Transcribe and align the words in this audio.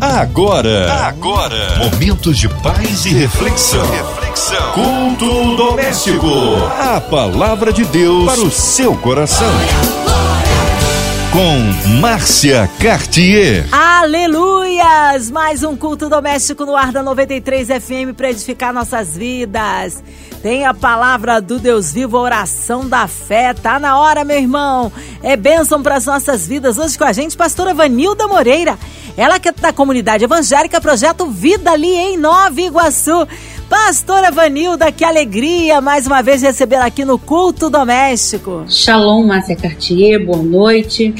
Agora, 0.00 0.92
agora, 1.08 1.76
momentos 1.78 2.38
de 2.38 2.48
paz 2.48 3.04
e 3.04 3.08
reflexão. 3.08 3.84
reflexão. 3.90 4.72
Culto 4.72 5.56
doméstico. 5.56 6.28
A 6.78 7.00
palavra 7.00 7.72
de 7.72 7.84
Deus 7.84 8.24
para 8.24 8.40
o 8.40 8.48
seu 8.50 8.94
coração. 8.98 9.50
Com 11.32 11.90
Márcia 12.00 12.70
Cartier. 12.78 13.66
Aleluias! 13.72 15.32
Mais 15.32 15.64
um 15.64 15.76
culto 15.76 16.08
doméstico 16.08 16.64
no 16.64 16.76
ar 16.76 16.92
da 16.92 17.02
93 17.02 17.66
FM 17.66 18.14
para 18.16 18.30
edificar 18.30 18.72
nossas 18.72 19.16
vidas. 19.16 20.00
Tem 20.42 20.64
a 20.64 20.72
palavra 20.72 21.40
do 21.40 21.58
Deus 21.58 21.92
vivo, 21.92 22.16
a 22.16 22.20
oração 22.20 22.88
da 22.88 23.08
fé. 23.08 23.52
Tá 23.52 23.80
na 23.80 23.98
hora, 23.98 24.24
meu 24.24 24.36
irmão. 24.36 24.92
É 25.24 25.36
bênção 25.36 25.82
para 25.82 25.96
as 25.96 26.06
nossas 26.06 26.46
vidas. 26.46 26.78
Hoje 26.78 26.96
com 26.96 27.04
a 27.04 27.12
gente, 27.12 27.36
pastora 27.36 27.74
Vanilda 27.74 28.28
Moreira. 28.28 28.78
Ela 29.18 29.40
que 29.40 29.48
é 29.48 29.52
da 29.52 29.72
comunidade 29.72 30.22
evangélica 30.22 30.80
Projeto 30.80 31.26
Vida 31.26 31.72
ali 31.72 31.92
em 31.92 32.16
Nova 32.16 32.60
Iguaçu. 32.60 33.26
Pastora 33.68 34.30
Vanilda, 34.30 34.92
que 34.92 35.04
alegria 35.04 35.80
mais 35.80 36.06
uma 36.06 36.22
vez 36.22 36.40
recebê-la 36.40 36.86
aqui 36.86 37.04
no 37.04 37.18
culto 37.18 37.68
doméstico. 37.68 38.64
Shalom, 38.68 39.26
Márcia 39.26 39.56
Cartier, 39.56 40.24
boa 40.24 40.40
noite. 40.40 41.12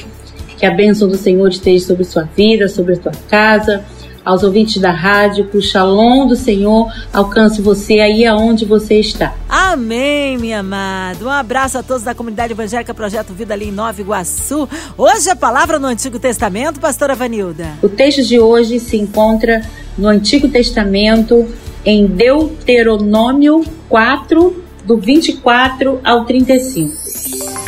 Que 0.57 0.65
a 0.65 0.71
bênção 0.71 1.09
do 1.09 1.17
Senhor 1.17 1.49
esteja 1.49 1.87
sobre 1.87 2.05
sua 2.05 2.23
vida, 2.23 2.69
sobre 2.69 2.93
a 2.93 3.03
sua 3.03 3.13
casa 3.29 3.85
aos 4.29 4.43
ouvintes 4.43 4.77
da 4.77 4.91
rádio, 4.91 5.47
que 5.47 5.57
o 5.57 5.63
shalom 5.63 6.27
do 6.27 6.37
Senhor 6.37 6.93
alcance 7.15 7.63
você 7.63 7.95
aí 8.01 8.27
aonde 8.27 8.67
você 8.67 9.01
está. 9.01 9.35
Amém, 9.49 10.37
minha 10.37 10.61
amada. 10.61 11.25
Um 11.25 11.31
abraço 11.31 11.79
a 11.79 11.83
todos 11.83 12.03
da 12.03 12.15
comunidade 12.15 12.53
evangélica 12.53 12.93
Projeto 12.93 13.33
Vida 13.33 13.55
ali 13.55 13.69
em 13.69 13.73
Nova 13.73 13.99
Iguaçu. 13.99 14.69
Hoje 14.99 15.31
a 15.31 15.37
palavra 15.37 15.79
no 15.79 15.87
Antigo 15.87 16.19
Testamento, 16.19 16.79
pastora 16.79 17.15
Vanilda. 17.15 17.71
O 17.83 17.89
texto 17.89 18.23
de 18.23 18.39
hoje 18.39 18.79
se 18.79 18.99
encontra 18.99 19.63
no 19.97 20.07
Antigo 20.07 20.47
Testamento, 20.47 21.49
em 21.83 22.07
Deuteronômio 22.07 23.65
4, 23.89 24.63
do 24.85 24.99
24 24.99 26.01
ao 26.05 26.27
35. 26.27 26.95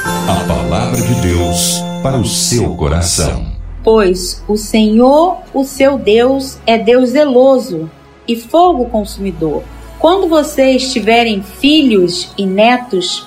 A 0.05 0.45
palavra 0.47 1.00
de 1.00 1.14
Deus 1.22 1.83
para 2.02 2.19
o 2.19 2.27
seu 2.27 2.77
coração 2.77 3.50
pois 3.83 4.42
o 4.48 4.56
Senhor, 4.56 5.39
o 5.53 5.64
seu 5.64 5.98
Deus, 5.98 6.59
é 6.67 6.78
Deus 6.78 7.11
zeloso 7.11 7.91
e 8.27 8.36
fogo 8.36 8.86
consumidor. 8.86 9.62
Quando 9.98 10.28
vocês 10.28 10.92
tiverem 10.92 11.42
filhos 11.42 12.33
e 12.36 12.47
netos 12.47 13.27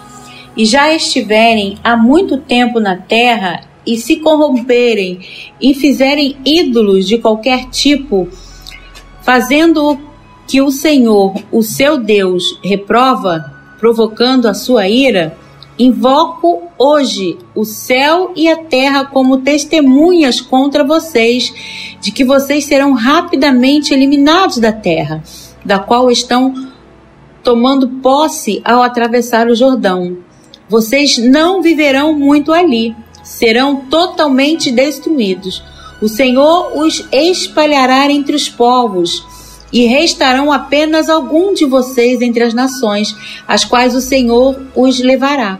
e 0.55 0.65
já 0.65 0.93
estiverem 0.93 1.77
há 1.83 1.95
muito 1.97 2.37
tempo 2.37 2.79
na 2.79 2.95
terra 2.95 3.61
e 3.85 3.97
se 3.97 4.17
corromperem 4.17 5.19
e 5.59 5.73
fizerem 5.73 6.37
ídolos 6.45 7.07
de 7.07 7.17
qualquer 7.17 7.69
tipo, 7.69 8.27
fazendo 9.21 9.99
que 10.47 10.61
o 10.61 10.71
Senhor, 10.71 11.33
o 11.51 11.61
seu 11.61 11.97
Deus, 11.97 12.59
reprova, 12.63 13.53
provocando 13.79 14.47
a 14.47 14.53
sua 14.53 14.87
ira, 14.87 15.37
Invoco 15.77 16.63
hoje 16.77 17.39
o 17.55 17.65
céu 17.65 18.31
e 18.35 18.47
a 18.47 18.57
terra 18.57 19.05
como 19.05 19.39
testemunhas 19.39 20.39
contra 20.39 20.83
vocês, 20.83 21.51
de 21.99 22.11
que 22.11 22.23
vocês 22.23 22.65
serão 22.65 22.93
rapidamente 22.93 23.91
eliminados 23.91 24.59
da 24.59 24.71
terra, 24.71 25.23
da 25.65 25.79
qual 25.79 26.11
estão 26.11 26.53
tomando 27.41 27.87
posse 28.01 28.61
ao 28.63 28.83
atravessar 28.83 29.47
o 29.47 29.55
Jordão. 29.55 30.17
Vocês 30.69 31.17
não 31.17 31.61
viverão 31.61 32.13
muito 32.13 32.53
ali, 32.53 32.95
serão 33.23 33.77
totalmente 33.89 34.71
destruídos. 34.71 35.63
O 35.99 36.07
Senhor 36.07 36.77
os 36.77 37.03
espalhará 37.11 38.11
entre 38.11 38.35
os 38.35 38.47
povos 38.47 39.25
e 39.73 39.85
restarão 39.85 40.51
apenas 40.51 41.09
algum 41.09 41.53
de 41.53 41.65
vocês 41.65 42.21
entre 42.21 42.43
as 42.43 42.53
nações, 42.53 43.15
as 43.47 43.65
quais 43.65 43.95
o 43.95 44.01
Senhor 44.01 44.61
os 44.75 44.99
levará. 44.99 45.59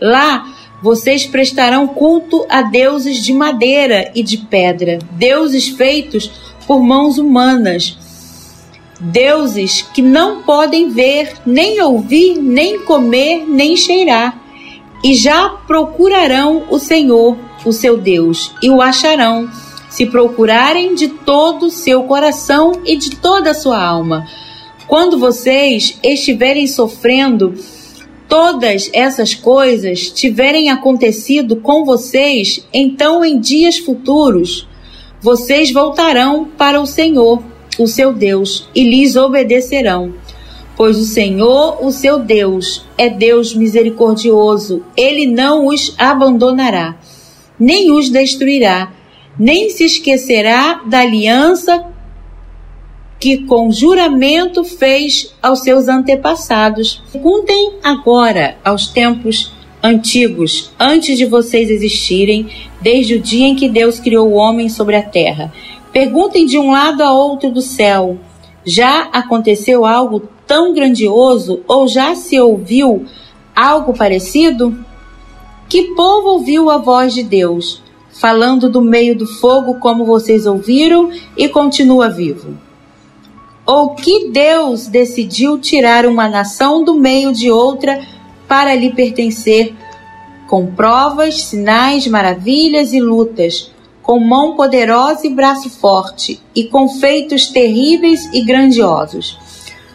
Lá 0.00 0.54
vocês 0.82 1.26
prestarão 1.26 1.88
culto 1.88 2.46
a 2.48 2.62
deuses 2.62 3.24
de 3.24 3.32
madeira 3.32 4.12
e 4.14 4.22
de 4.22 4.38
pedra, 4.38 4.98
deuses 5.12 5.68
feitos 5.68 6.30
por 6.66 6.80
mãos 6.80 7.18
humanas, 7.18 7.96
deuses 9.00 9.82
que 9.82 10.02
não 10.02 10.42
podem 10.42 10.90
ver, 10.90 11.32
nem 11.44 11.80
ouvir, 11.82 12.36
nem 12.36 12.80
comer, 12.80 13.44
nem 13.48 13.76
cheirar. 13.76 14.40
E 15.02 15.14
já 15.14 15.48
procurarão 15.48 16.64
o 16.70 16.78
Senhor, 16.78 17.36
o 17.64 17.72
seu 17.72 17.96
Deus, 17.96 18.52
e 18.62 18.68
o 18.68 18.82
acharão 18.82 19.48
se 19.88 20.06
procurarem 20.06 20.94
de 20.94 21.08
todo 21.08 21.66
o 21.66 21.70
seu 21.70 22.02
coração 22.04 22.72
e 22.84 22.96
de 22.96 23.16
toda 23.16 23.50
a 23.50 23.54
sua 23.54 23.82
alma. 23.82 24.26
Quando 24.86 25.18
vocês 25.18 25.98
estiverem 26.02 26.66
sofrendo 26.66 27.54
todas 28.28 28.90
essas 28.92 29.34
coisas 29.34 30.10
tiverem 30.10 30.70
acontecido 30.70 31.56
com 31.56 31.84
vocês, 31.84 32.66
então 32.72 33.24
em 33.24 33.40
dias 33.40 33.78
futuros 33.78 34.68
vocês 35.20 35.72
voltarão 35.72 36.44
para 36.44 36.80
o 36.80 36.86
Senhor, 36.86 37.42
o 37.78 37.86
seu 37.86 38.12
Deus, 38.12 38.68
e 38.74 38.84
lhes 38.84 39.16
obedecerão. 39.16 40.14
Pois 40.76 40.96
o 40.96 41.04
Senhor, 41.04 41.84
o 41.84 41.90
seu 41.90 42.20
Deus, 42.20 42.84
é 42.96 43.10
Deus 43.10 43.54
misericordioso, 43.54 44.84
ele 44.96 45.26
não 45.26 45.66
os 45.66 45.92
abandonará, 45.98 46.96
nem 47.58 47.90
os 47.90 48.10
destruirá 48.10 48.92
nem 49.38 49.70
se 49.70 49.84
esquecerá 49.84 50.82
da 50.84 51.00
aliança 51.00 51.86
que 53.18 53.38
com 53.38 53.70
juramento 53.70 54.64
fez 54.64 55.34
aos 55.42 55.60
seus 55.60 55.88
antepassados. 55.88 57.02
Perguntem 57.12 57.74
agora 57.82 58.56
aos 58.64 58.86
tempos 58.86 59.52
antigos, 59.82 60.72
antes 60.78 61.18
de 61.18 61.24
vocês 61.24 61.70
existirem, 61.70 62.48
desde 62.80 63.14
o 63.14 63.20
dia 63.20 63.46
em 63.46 63.56
que 63.56 63.68
Deus 63.68 63.98
criou 63.98 64.28
o 64.28 64.34
homem 64.34 64.68
sobre 64.68 64.96
a 64.96 65.02
terra. 65.02 65.52
Perguntem 65.92 66.46
de 66.46 66.58
um 66.58 66.70
lado 66.70 67.02
a 67.02 67.12
outro 67.12 67.50
do 67.50 67.62
céu: 67.62 68.18
já 68.64 69.08
aconteceu 69.12 69.84
algo 69.84 70.28
tão 70.46 70.72
grandioso 70.72 71.62
ou 71.66 71.88
já 71.88 72.14
se 72.14 72.38
ouviu 72.38 73.06
algo 73.54 73.92
parecido? 73.92 74.78
Que 75.68 75.94
povo 75.94 76.28
ouviu 76.28 76.70
a 76.70 76.78
voz 76.78 77.12
de 77.12 77.22
Deus? 77.22 77.82
falando 78.18 78.68
do 78.68 78.80
meio 78.80 79.16
do 79.16 79.26
fogo, 79.26 79.78
como 79.78 80.04
vocês 80.04 80.44
ouviram, 80.44 81.10
e 81.36 81.48
continua 81.48 82.08
vivo? 82.08 82.67
Ou 83.70 83.90
que 83.90 84.30
Deus 84.30 84.86
decidiu 84.86 85.58
tirar 85.58 86.06
uma 86.06 86.26
nação 86.26 86.82
do 86.82 86.94
meio 86.94 87.34
de 87.34 87.50
outra 87.50 88.00
para 88.48 88.74
lhe 88.74 88.94
pertencer, 88.94 89.74
com 90.46 90.74
provas, 90.74 91.42
sinais, 91.42 92.06
maravilhas 92.06 92.94
e 92.94 93.00
lutas, 93.00 93.70
com 94.02 94.18
mão 94.18 94.56
poderosa 94.56 95.26
e 95.26 95.34
braço 95.34 95.68
forte, 95.68 96.40
e 96.54 96.64
com 96.64 96.88
feitos 96.88 97.48
terríveis 97.48 98.24
e 98.32 98.42
grandiosos, 98.42 99.38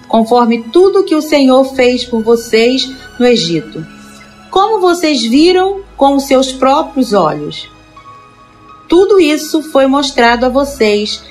conforme 0.08 0.62
tudo 0.72 1.04
que 1.04 1.16
o 1.16 1.22
Senhor 1.22 1.64
fez 1.74 2.06
por 2.06 2.22
vocês 2.22 2.88
no 3.20 3.26
Egito? 3.26 3.84
Como 4.52 4.82
vocês 4.82 5.24
viram 5.24 5.82
com 5.98 6.16
os 6.18 6.26
seus 6.26 6.52
próprios 6.52 7.12
olhos? 7.12 7.68
Tudo 8.88 9.20
isso 9.20 9.64
foi 9.72 9.88
mostrado 9.88 10.46
a 10.46 10.50
vocês 10.50 11.24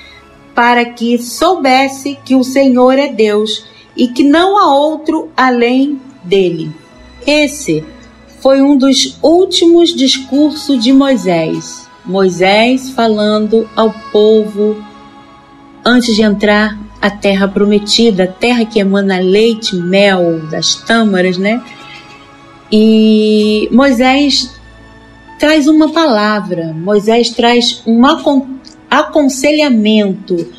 para 0.53 0.85
que 0.85 1.17
soubesse 1.17 2.17
que 2.23 2.35
o 2.35 2.43
Senhor 2.43 2.97
é 2.97 3.07
Deus 3.07 3.65
e 3.95 4.07
que 4.07 4.23
não 4.23 4.57
há 4.57 4.75
outro 4.75 5.29
além 5.35 5.99
dele. 6.23 6.71
Esse 7.25 7.83
foi 8.39 8.61
um 8.61 8.77
dos 8.77 9.17
últimos 9.21 9.95
discursos 9.95 10.83
de 10.83 10.91
Moisés. 10.91 11.87
Moisés 12.05 12.89
falando 12.89 13.69
ao 13.75 13.93
povo 14.11 14.83
antes 15.85 16.15
de 16.15 16.21
entrar 16.21 16.77
à 17.01 17.09
terra 17.09 17.47
prometida, 17.47 18.25
a 18.25 18.27
terra 18.27 18.65
que 18.65 18.79
emana 18.79 19.19
leite, 19.19 19.75
mel, 19.75 20.41
das 20.49 20.75
tâmaras, 20.75 21.37
né? 21.37 21.61
E 22.71 23.67
Moisés 23.71 24.49
traz 25.39 25.67
uma 25.67 25.89
palavra, 25.89 26.73
Moisés 26.73 27.29
traz 27.29 27.81
um 27.85 27.99
aconselhamento, 28.99 30.51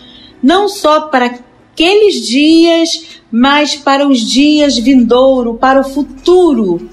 não 0.42 0.68
só 0.68 1.02
para 1.02 1.26
aqueles 1.72 2.26
dias, 2.26 3.20
mas 3.30 3.74
para 3.74 4.06
os 4.06 4.20
dias 4.20 4.78
vindouro, 4.78 5.54
para 5.54 5.80
o 5.80 5.84
futuro 5.84 6.88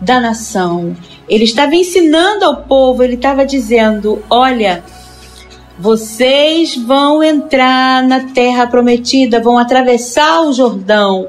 da 0.00 0.20
nação. 0.20 0.96
Ele 1.28 1.44
estava 1.44 1.74
ensinando 1.74 2.44
ao 2.44 2.64
povo, 2.64 3.02
ele 3.02 3.14
estava 3.14 3.46
dizendo: 3.46 4.22
olha, 4.28 4.84
vocês 5.78 6.76
vão 6.76 7.22
entrar 7.22 8.02
na 8.02 8.32
terra 8.32 8.66
prometida, 8.66 9.40
vão 9.40 9.56
atravessar 9.56 10.42
o 10.42 10.52
Jordão, 10.52 11.28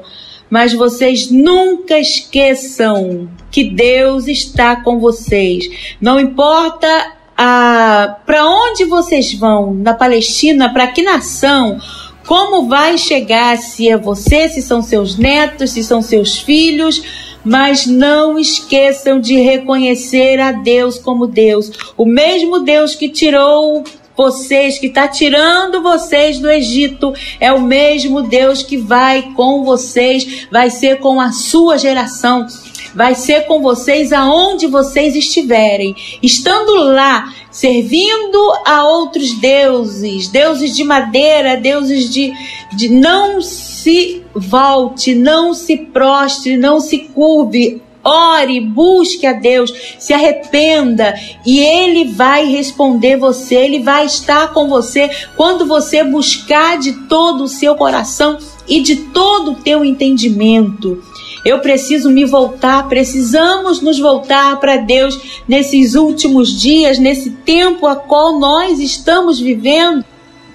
mas 0.50 0.72
vocês 0.72 1.30
nunca 1.30 1.98
esqueçam 1.98 3.28
que 3.50 3.64
Deus 3.64 4.26
está 4.26 4.76
com 4.76 4.98
vocês. 4.98 5.96
Não 6.00 6.20
importa 6.20 7.14
ah, 7.36 8.16
para 8.24 8.46
onde 8.46 8.84
vocês 8.84 9.32
vão? 9.34 9.74
Na 9.74 9.94
Palestina, 9.94 10.72
para 10.72 10.86
que 10.86 11.02
nação, 11.02 11.78
como 12.26 12.68
vai 12.68 12.96
chegar, 12.96 13.56
se 13.58 13.88
é 13.88 13.96
você, 13.96 14.48
se 14.48 14.62
são 14.62 14.82
seus 14.82 15.16
netos, 15.16 15.70
se 15.70 15.82
são 15.82 16.00
seus 16.00 16.38
filhos, 16.38 17.02
mas 17.44 17.86
não 17.86 18.38
esqueçam 18.38 19.20
de 19.20 19.34
reconhecer 19.34 20.40
a 20.40 20.52
Deus 20.52 20.98
como 20.98 21.26
Deus, 21.26 21.70
o 21.96 22.06
mesmo 22.06 22.60
Deus 22.60 22.94
que 22.94 23.08
tirou 23.08 23.84
vocês, 24.16 24.78
que 24.78 24.86
está 24.86 25.08
tirando 25.08 25.82
vocês 25.82 26.38
do 26.38 26.48
Egito, 26.48 27.12
é 27.40 27.52
o 27.52 27.60
mesmo 27.60 28.22
Deus 28.22 28.62
que 28.62 28.76
vai 28.76 29.32
com 29.34 29.64
vocês, 29.64 30.46
vai 30.50 30.70
ser 30.70 31.00
com 31.00 31.20
a 31.20 31.32
sua 31.32 31.76
geração, 31.76 32.46
vai 32.94 33.14
ser 33.14 33.46
com 33.46 33.60
vocês 33.60 34.12
aonde 34.12 34.66
vocês 34.66 35.16
estiverem. 35.16 35.94
Estando 36.22 36.74
lá, 36.74 37.32
servindo 37.50 38.38
a 38.64 38.84
outros 38.84 39.32
deuses, 39.32 40.28
deuses 40.28 40.74
de 40.76 40.84
madeira, 40.84 41.56
deuses 41.56 42.08
de, 42.08 42.32
de 42.72 42.88
não 42.88 43.40
se 43.40 44.22
volte, 44.34 45.14
não 45.14 45.52
se 45.54 45.76
prostre, 45.76 46.56
não 46.56 46.80
se 46.80 46.98
curve 46.98 47.82
ore, 48.04 48.60
busque 48.60 49.26
a 49.26 49.32
Deus, 49.32 49.72
se 49.98 50.12
arrependa 50.12 51.14
e 51.44 51.58
Ele 51.58 52.04
vai 52.04 52.44
responder 52.44 53.16
você, 53.16 53.54
Ele 53.54 53.80
vai 53.80 54.04
estar 54.04 54.52
com 54.52 54.68
você 54.68 55.10
quando 55.36 55.66
você 55.66 56.04
buscar 56.04 56.78
de 56.78 56.92
todo 57.08 57.44
o 57.44 57.48
seu 57.48 57.74
coração 57.74 58.36
e 58.68 58.80
de 58.80 58.96
todo 58.96 59.52
o 59.52 59.56
teu 59.56 59.84
entendimento. 59.84 61.02
Eu 61.44 61.58
preciso 61.58 62.10
me 62.10 62.24
voltar, 62.24 62.88
precisamos 62.88 63.82
nos 63.82 63.98
voltar 63.98 64.58
para 64.58 64.78
Deus 64.78 65.42
nesses 65.46 65.94
últimos 65.94 66.58
dias, 66.58 66.98
nesse 66.98 67.30
tempo 67.30 67.86
a 67.86 67.94
qual 67.94 68.38
nós 68.38 68.80
estamos 68.80 69.38
vivendo. 69.38 70.04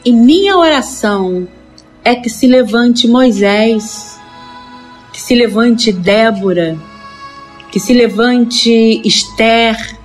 E 0.03 0.11
minha 0.11 0.57
oração 0.57 1.47
é 2.03 2.15
que 2.15 2.29
se 2.29 2.47
levante 2.47 3.07
Moisés, 3.07 4.17
que 5.13 5.21
se 5.21 5.35
levante 5.35 5.91
Débora, 5.91 6.77
que 7.71 7.79
se 7.79 7.93
levante 7.93 9.01
Esther, 9.05 9.99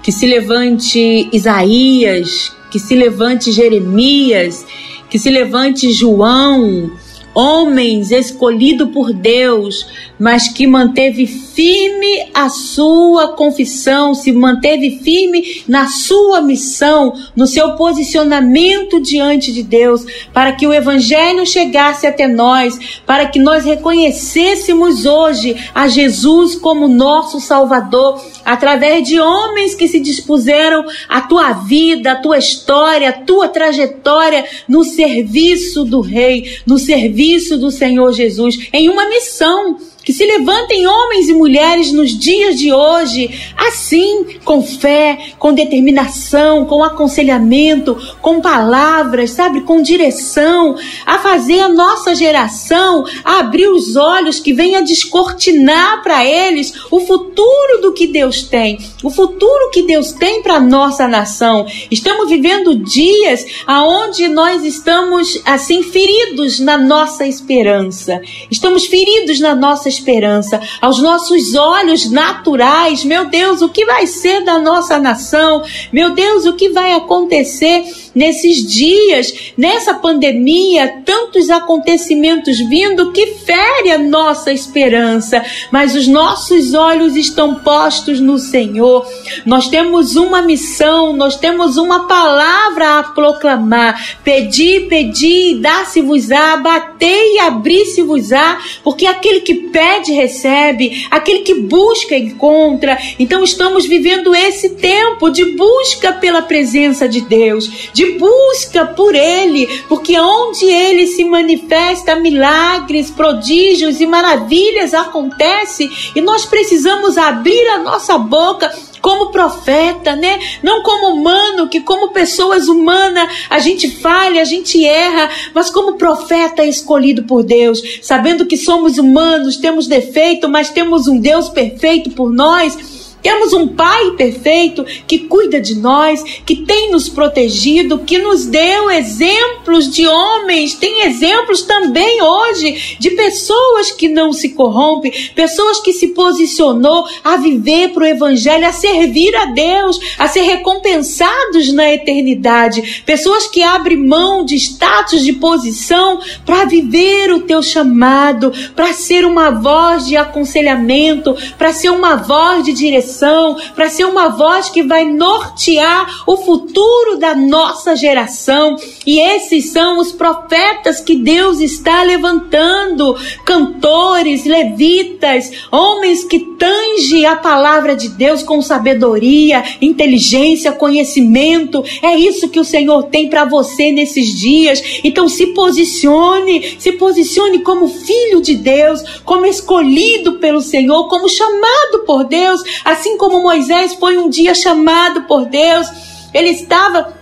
que 0.00 0.12
se 0.12 0.26
levante 0.26 1.28
Isaías, 1.32 2.54
que 2.70 2.78
se 2.78 2.94
levante 2.94 3.50
Jeremias, 3.50 4.64
que 5.10 5.18
se 5.18 5.30
levante 5.30 5.90
João, 5.90 6.92
homens 7.34 8.10
escolhidos 8.10 8.88
por 8.90 9.12
Deus, 9.12 9.88
mas 10.18 10.48
que 10.48 10.66
manteve 10.66 11.26
firme 11.26 12.28
a 12.32 12.48
sua 12.48 13.28
confissão, 13.28 14.14
se 14.14 14.32
manteve 14.32 14.98
firme 14.98 15.62
na 15.68 15.88
sua 15.88 16.40
missão, 16.40 17.14
no 17.34 17.46
seu 17.46 17.72
posicionamento 17.76 19.00
diante 19.00 19.52
de 19.52 19.62
Deus, 19.62 20.04
para 20.32 20.52
que 20.52 20.66
o 20.66 20.72
evangelho 20.72 21.46
chegasse 21.46 22.06
até 22.06 22.26
nós, 22.26 22.78
para 23.06 23.26
que 23.26 23.38
nós 23.38 23.64
reconhecêssemos 23.64 25.06
hoje 25.06 25.56
a 25.74 25.88
Jesus 25.88 26.54
como 26.54 26.88
nosso 26.88 27.40
Salvador, 27.40 28.22
através 28.44 29.06
de 29.06 29.18
homens 29.20 29.74
que 29.74 29.88
se 29.88 30.00
dispuseram 30.00 30.84
a 31.08 31.20
tua 31.20 31.52
vida, 31.52 32.12
a 32.12 32.16
tua 32.16 32.38
história, 32.38 33.08
a 33.08 33.12
tua 33.12 33.48
trajetória 33.48 34.44
no 34.68 34.84
serviço 34.84 35.84
do 35.84 36.00
Rei, 36.00 36.58
no 36.66 36.78
serviço 36.78 37.56
do 37.56 37.70
Senhor 37.70 38.12
Jesus, 38.12 38.68
em 38.72 38.88
uma 38.88 39.08
missão 39.08 39.78
que 40.04 40.12
se 40.12 40.24
levantem 40.24 40.86
homens 40.86 41.28
e 41.28 41.34
mulheres 41.34 41.92
nos 41.92 42.16
dias 42.16 42.56
de 42.56 42.72
hoje, 42.72 43.30
assim, 43.56 44.38
com 44.44 44.62
fé, 44.62 45.18
com 45.38 45.52
determinação, 45.52 46.64
com 46.64 46.84
aconselhamento, 46.84 47.96
com 48.20 48.40
palavras, 48.40 49.30
sabe, 49.30 49.62
com 49.62 49.82
direção, 49.82 50.76
a 51.06 51.18
fazer 51.18 51.60
a 51.60 51.68
nossa 51.68 52.14
geração 52.14 53.04
abrir 53.24 53.68
os 53.68 53.96
olhos, 53.96 54.40
que 54.40 54.52
venha 54.52 54.82
descortinar 54.82 56.02
para 56.02 56.24
eles 56.24 56.72
o 56.90 57.00
futuro 57.00 57.80
do 57.80 57.92
que 57.92 58.06
Deus 58.06 58.42
tem, 58.42 58.78
o 59.02 59.10
futuro 59.10 59.70
que 59.70 59.82
Deus 59.82 60.12
tem 60.12 60.42
para 60.42 60.60
nossa 60.60 61.08
nação. 61.08 61.66
Estamos 61.90 62.28
vivendo 62.28 62.76
dias 62.76 63.46
aonde 63.66 64.28
nós 64.28 64.64
estamos 64.64 65.40
assim 65.44 65.82
feridos 65.82 66.60
na 66.60 66.76
nossa 66.76 67.26
esperança. 67.26 68.20
Estamos 68.50 68.86
feridos 68.86 69.40
na 69.40 69.54
nossa 69.54 69.88
esperança, 69.94 70.60
aos 70.80 71.00
nossos 71.00 71.54
olhos 71.54 72.10
naturais. 72.10 73.04
Meu 73.04 73.26
Deus, 73.26 73.62
o 73.62 73.68
que 73.68 73.84
vai 73.84 74.06
ser 74.06 74.44
da 74.44 74.58
nossa 74.58 74.98
nação? 74.98 75.62
Meu 75.92 76.10
Deus, 76.10 76.44
o 76.46 76.54
que 76.54 76.68
vai 76.68 76.92
acontecer 76.92 77.84
nesses 78.14 78.64
dias, 78.64 79.52
nessa 79.56 79.94
pandemia, 79.94 81.02
tantos 81.04 81.50
acontecimentos 81.50 82.58
vindo 82.58 83.12
que 83.12 83.26
fere 83.26 83.90
a 83.90 83.98
nossa 83.98 84.52
esperança, 84.52 85.44
mas 85.70 85.94
os 85.94 86.06
nossos 86.06 86.74
olhos 86.74 87.16
estão 87.16 87.56
postos 87.56 88.20
no 88.20 88.38
Senhor. 88.38 89.06
Nós 89.44 89.68
temos 89.68 90.16
uma 90.16 90.42
missão, 90.42 91.12
nós 91.12 91.36
temos 91.36 91.76
uma 91.76 92.06
palavra 92.06 93.00
a 93.00 93.02
proclamar. 93.02 94.18
Pedi, 94.22 94.86
pedi, 94.88 95.58
dá-se-vos-á, 95.60 96.56
batei 96.58 97.36
e 97.36 97.38
abri-se-vos-á, 97.40 98.58
porque 98.82 99.06
aquele 99.06 99.40
que 99.40 99.54
pede 99.54 99.83
recebe, 100.12 101.06
aquele 101.10 101.40
que 101.40 101.54
busca 101.54 102.16
encontra. 102.16 102.96
Então 103.18 103.42
estamos 103.42 103.86
vivendo 103.86 104.34
esse 104.34 104.70
tempo 104.70 105.30
de 105.30 105.44
busca 105.56 106.12
pela 106.12 106.42
presença 106.42 107.08
de 107.08 107.20
Deus, 107.22 107.90
de 107.92 108.04
de 108.04 108.18
busca 108.18 108.84
por 108.84 109.14
Ele, 109.14 109.66
porque 109.88 110.18
onde 110.18 110.66
Ele 110.66 111.06
se 111.06 111.24
manifesta, 111.24 112.16
milagres, 112.16 113.10
prodígios 113.10 114.00
e 114.00 114.06
maravilhas 114.06 114.92
acontecem 114.92 115.90
e 116.14 116.20
nós 116.20 116.44
precisamos 116.44 117.16
abrir 117.16 117.66
a 117.68 117.78
nossa 117.78 118.18
boca 118.18 118.70
como 119.04 119.26
profeta, 119.26 120.16
né? 120.16 120.40
Não 120.62 120.82
como 120.82 121.08
humano, 121.08 121.68
que 121.68 121.82
como 121.82 122.08
pessoas 122.08 122.68
humanas 122.68 123.30
a 123.50 123.58
gente 123.58 123.90
falha, 124.00 124.40
a 124.40 124.46
gente 124.46 124.82
erra, 124.82 125.28
mas 125.52 125.68
como 125.68 125.98
profeta 125.98 126.64
escolhido 126.64 127.24
por 127.24 127.42
Deus, 127.42 127.82
sabendo 128.00 128.46
que 128.46 128.56
somos 128.56 128.96
humanos, 128.96 129.58
temos 129.58 129.86
defeito, 129.86 130.48
mas 130.48 130.70
temos 130.70 131.06
um 131.06 131.20
Deus 131.20 131.50
perfeito 131.50 132.12
por 132.12 132.32
nós 132.32 133.03
temos 133.24 133.54
um 133.54 133.66
Pai 133.66 134.10
perfeito 134.18 134.84
que 135.08 135.20
cuida 135.20 135.58
de 135.58 135.76
nós, 135.76 136.22
que 136.44 136.56
tem 136.56 136.92
nos 136.92 137.08
protegido, 137.08 138.00
que 138.00 138.18
nos 138.18 138.44
deu 138.44 138.90
exemplos 138.90 139.90
de 139.90 140.06
homens, 140.06 140.74
tem 140.74 141.06
exemplos 141.06 141.62
também 141.62 142.20
hoje 142.20 142.98
de 143.00 143.12
pessoas 143.12 143.90
que 143.92 144.10
não 144.10 144.30
se 144.30 144.50
corrompem, 144.50 145.10
pessoas 145.34 145.80
que 145.80 145.94
se 145.94 146.08
posicionou 146.08 147.06
a 147.24 147.38
viver 147.38 147.94
para 147.94 148.02
o 148.02 148.06
Evangelho, 148.06 148.66
a 148.66 148.72
servir 148.72 149.34
a 149.34 149.46
Deus, 149.46 149.98
a 150.18 150.28
ser 150.28 150.42
recompensados 150.42 151.72
na 151.72 151.90
eternidade, 151.90 153.02
pessoas 153.06 153.46
que 153.46 153.62
abrem 153.62 153.96
mão 153.96 154.44
de 154.44 154.54
status, 154.56 155.24
de 155.24 155.32
posição 155.32 156.20
para 156.44 156.66
viver 156.66 157.32
o 157.32 157.40
teu 157.40 157.62
chamado, 157.62 158.52
para 158.76 158.92
ser 158.92 159.24
uma 159.24 159.48
voz 159.48 160.06
de 160.06 160.14
aconselhamento, 160.14 161.34
para 161.56 161.72
ser 161.72 161.88
uma 161.88 162.16
voz 162.16 162.62
de 162.64 162.74
direção 162.74 163.13
direção, 163.14 163.56
para 163.74 163.88
ser 163.88 164.04
uma 164.04 164.28
voz 164.28 164.68
que 164.68 164.82
vai 164.82 165.04
nortear 165.04 166.24
o 166.26 166.36
futuro 166.36 167.16
da 167.18 167.34
nossa 167.34 167.94
geração. 167.94 168.76
E 169.06 169.20
esses 169.20 169.70
são 169.70 169.98
os 169.98 170.12
profetas 170.12 171.00
que 171.00 171.14
Deus 171.14 171.60
está 171.60 172.02
levantando, 172.02 173.16
cantores, 173.44 174.44
levitas, 174.44 175.50
homens 175.70 176.24
que 176.24 176.40
tangem 176.40 177.24
a 177.26 177.36
palavra 177.36 177.94
de 177.94 178.08
Deus 178.08 178.42
com 178.42 178.60
sabedoria, 178.60 179.62
inteligência, 179.80 180.72
conhecimento. 180.72 181.84
É 182.02 182.16
isso 182.16 182.48
que 182.48 182.60
o 182.60 182.64
Senhor 182.64 183.04
tem 183.04 183.28
para 183.28 183.44
você 183.44 183.92
nesses 183.92 184.28
dias. 184.38 185.00
Então 185.04 185.28
se 185.28 185.48
posicione, 185.48 186.76
se 186.78 186.92
posicione 186.92 187.60
como 187.60 187.88
filho 187.88 188.40
de 188.40 188.54
Deus, 188.54 189.20
como 189.24 189.46
escolhido 189.46 190.34
pelo 190.34 190.60
Senhor, 190.60 191.08
como 191.08 191.28
chamado 191.28 192.00
por 192.06 192.24
Deus, 192.24 192.62
assim 193.04 193.18
como 193.18 193.42
Moisés 193.42 193.94
foi 193.94 194.16
um 194.16 194.30
dia 194.30 194.54
chamado 194.54 195.24
por 195.24 195.44
Deus. 195.44 195.86
Ele 196.32 196.48
estava 196.48 197.14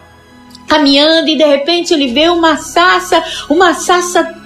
caminhando 0.68 1.28
e 1.28 1.36
de 1.36 1.44
repente 1.44 1.92
ele 1.92 2.12
vê 2.12 2.28
uma 2.28 2.56
sassa, 2.56 3.22
uma 3.50 3.74
sassa 3.74 4.41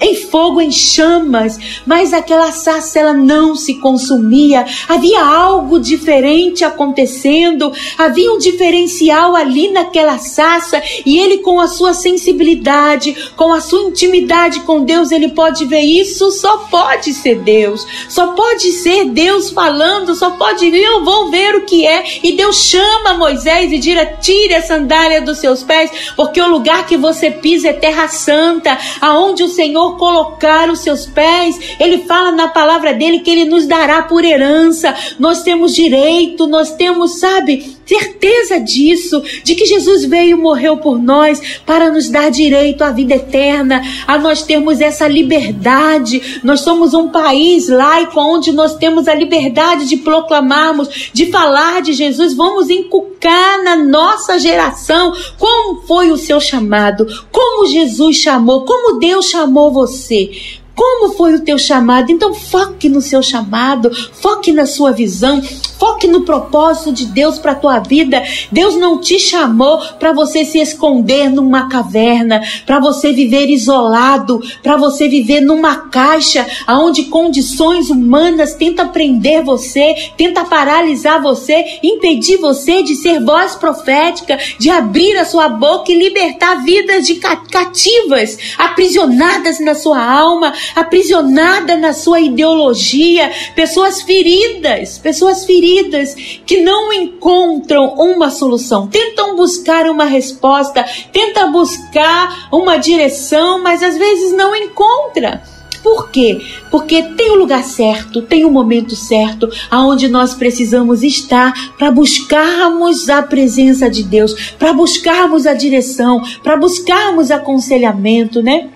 em 0.00 0.14
fogo, 0.14 0.60
em 0.60 0.70
chamas, 0.70 1.58
mas 1.86 2.12
aquela 2.12 2.52
sarça 2.52 2.98
ela 2.98 3.12
não 3.12 3.54
se 3.54 3.74
consumia. 3.74 4.64
Havia 4.88 5.22
algo 5.22 5.78
diferente 5.78 6.64
acontecendo, 6.64 7.72
havia 7.96 8.32
um 8.32 8.38
diferencial 8.38 9.34
ali 9.34 9.70
naquela 9.70 10.18
sarça 10.18 10.82
e 11.04 11.18
ele 11.18 11.38
com 11.38 11.60
a 11.60 11.68
sua 11.68 11.94
sensibilidade, 11.94 13.32
com 13.36 13.52
a 13.52 13.60
sua 13.60 13.82
intimidade 13.82 14.60
com 14.60 14.84
Deus, 14.84 15.10
ele 15.10 15.28
pode 15.28 15.64
ver 15.64 15.82
isso, 15.82 16.30
só 16.30 16.58
pode 16.70 17.12
ser 17.14 17.40
Deus. 17.40 17.86
Só 18.08 18.28
pode 18.28 18.72
ser 18.72 19.06
Deus 19.06 19.50
falando, 19.50 20.14
só 20.14 20.30
pode 20.30 20.70
vir, 20.70 20.82
eu 20.82 21.04
vou 21.04 21.30
ver 21.30 21.56
o 21.56 21.64
que 21.64 21.86
é. 21.86 22.04
E 22.22 22.32
Deus 22.32 22.56
chama 22.56 23.14
Moisés 23.14 23.72
e 23.72 23.78
diz: 23.78 23.98
"Tire 24.20 24.54
a 24.54 24.62
sandália 24.62 25.20
dos 25.20 25.38
seus 25.38 25.62
pés, 25.62 25.90
porque 26.16 26.40
o 26.40 26.48
lugar 26.48 26.86
que 26.86 26.96
você 26.96 27.30
pisa 27.30 27.68
é 27.68 27.72
terra 27.72 28.08
santa, 28.08 28.78
aonde 29.00 29.42
o 29.42 29.48
Senhor 29.48 29.87
colocar 29.96 30.70
os 30.70 30.80
seus 30.80 31.06
pés. 31.06 31.76
Ele 31.78 32.04
fala 32.04 32.32
na 32.32 32.48
palavra 32.48 32.92
dele 32.92 33.20
que 33.20 33.30
ele 33.30 33.44
nos 33.44 33.66
dará 33.66 34.02
por 34.02 34.24
herança. 34.24 34.94
Nós 35.18 35.42
temos 35.42 35.74
direito, 35.74 36.46
nós 36.46 36.72
temos, 36.72 37.18
sabe, 37.18 37.77
certeza 37.88 38.60
disso, 38.60 39.22
de 39.42 39.54
que 39.54 39.64
Jesus 39.64 40.04
veio 40.04 40.36
e 40.36 40.40
morreu 40.40 40.76
por 40.76 41.00
nós 41.00 41.40
para 41.64 41.90
nos 41.90 42.10
dar 42.10 42.30
direito 42.30 42.84
à 42.84 42.90
vida 42.90 43.14
eterna, 43.14 43.82
a 44.06 44.18
nós 44.18 44.42
termos 44.42 44.80
essa 44.80 45.08
liberdade. 45.08 46.40
Nós 46.44 46.60
somos 46.60 46.92
um 46.92 47.08
país 47.08 47.68
laico 47.68 48.20
onde 48.20 48.52
nós 48.52 48.76
temos 48.76 49.08
a 49.08 49.14
liberdade 49.14 49.88
de 49.88 49.96
proclamarmos, 49.96 51.10
de 51.12 51.30
falar 51.30 51.80
de 51.80 51.94
Jesus. 51.94 52.34
Vamos 52.34 52.68
inculcar 52.68 53.62
na 53.64 53.76
nossa 53.76 54.38
geração 54.38 55.12
como 55.38 55.80
foi 55.82 56.10
o 56.10 56.16
seu 56.18 56.40
chamado, 56.40 57.06
como 57.32 57.66
Jesus 57.66 58.16
chamou, 58.16 58.64
como 58.64 58.98
Deus 58.98 59.26
chamou 59.26 59.72
você. 59.72 60.57
Como 60.78 61.12
foi 61.14 61.34
o 61.34 61.40
teu 61.40 61.58
chamado? 61.58 62.12
Então 62.12 62.32
foque 62.32 62.88
no 62.88 63.00
seu 63.00 63.20
chamado, 63.20 63.90
foque 64.12 64.52
na 64.52 64.64
sua 64.64 64.92
visão, 64.92 65.42
foque 65.76 66.06
no 66.06 66.20
propósito 66.20 66.92
de 66.92 67.06
Deus 67.06 67.36
para 67.36 67.56
tua 67.56 67.80
vida. 67.80 68.22
Deus 68.52 68.76
não 68.76 69.00
te 69.00 69.18
chamou 69.18 69.78
para 69.98 70.12
você 70.12 70.44
se 70.44 70.60
esconder 70.60 71.30
numa 71.30 71.68
caverna, 71.68 72.40
para 72.64 72.78
você 72.78 73.12
viver 73.12 73.50
isolado, 73.50 74.40
para 74.62 74.76
você 74.76 75.08
viver 75.08 75.40
numa 75.40 75.74
caixa 75.88 76.46
aonde 76.64 77.06
condições 77.06 77.90
humanas 77.90 78.54
tentam 78.54 78.86
prender 78.88 79.42
você, 79.42 80.12
tenta 80.16 80.44
paralisar 80.44 81.20
você, 81.20 81.80
impedir 81.82 82.36
você 82.36 82.84
de 82.84 82.94
ser 82.94 83.20
voz 83.24 83.56
profética, 83.56 84.38
de 84.60 84.70
abrir 84.70 85.16
a 85.16 85.24
sua 85.24 85.48
boca 85.48 85.90
e 85.90 85.98
libertar 85.98 86.62
vidas 86.62 87.04
de 87.04 87.16
cativas, 87.16 88.38
aprisionadas 88.56 89.58
na 89.58 89.74
sua 89.74 90.00
alma, 90.00 90.52
aprisionada 90.74 91.76
na 91.76 91.92
sua 91.92 92.20
ideologia, 92.20 93.30
pessoas 93.54 94.02
feridas, 94.02 94.98
pessoas 94.98 95.44
feridas 95.44 96.14
que 96.46 96.60
não 96.60 96.92
encontram 96.92 97.94
uma 97.94 98.30
solução, 98.30 98.86
tentam 98.86 99.36
buscar 99.36 99.86
uma 99.86 100.04
resposta, 100.04 100.84
tentam 101.12 101.52
buscar 101.52 102.48
uma 102.52 102.76
direção, 102.76 103.62
mas 103.62 103.82
às 103.82 103.96
vezes 103.96 104.32
não 104.32 104.54
encontra. 104.54 105.42
Por 105.82 106.10
quê? 106.10 106.40
Porque 106.70 107.02
tem 107.02 107.30
o 107.30 107.36
lugar 107.36 107.62
certo, 107.62 108.22
tem 108.22 108.44
o 108.44 108.50
momento 108.50 108.96
certo, 108.96 109.48
aonde 109.70 110.08
nós 110.08 110.34
precisamos 110.34 111.02
estar 111.02 111.52
para 111.76 111.90
buscarmos 111.90 113.08
a 113.08 113.22
presença 113.22 113.88
de 113.88 114.02
Deus, 114.02 114.52
para 114.58 114.72
buscarmos 114.72 115.46
a 115.46 115.54
direção, 115.54 116.22
para 116.42 116.56
buscarmos 116.56 117.30
aconselhamento, 117.30 118.42
né? 118.42 118.68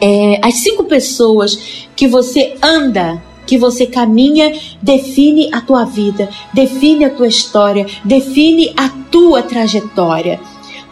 É, 0.00 0.40
as 0.42 0.54
cinco 0.56 0.84
pessoas 0.84 1.86
que 1.94 2.06
você 2.06 2.54
anda, 2.62 3.22
que 3.46 3.56
você 3.56 3.86
caminha, 3.86 4.52
define 4.82 5.48
a 5.52 5.60
tua 5.60 5.84
vida, 5.84 6.28
define 6.52 7.04
a 7.04 7.10
tua 7.10 7.26
história, 7.28 7.86
define 8.04 8.72
a 8.76 8.88
tua 9.10 9.42
trajetória. 9.42 10.40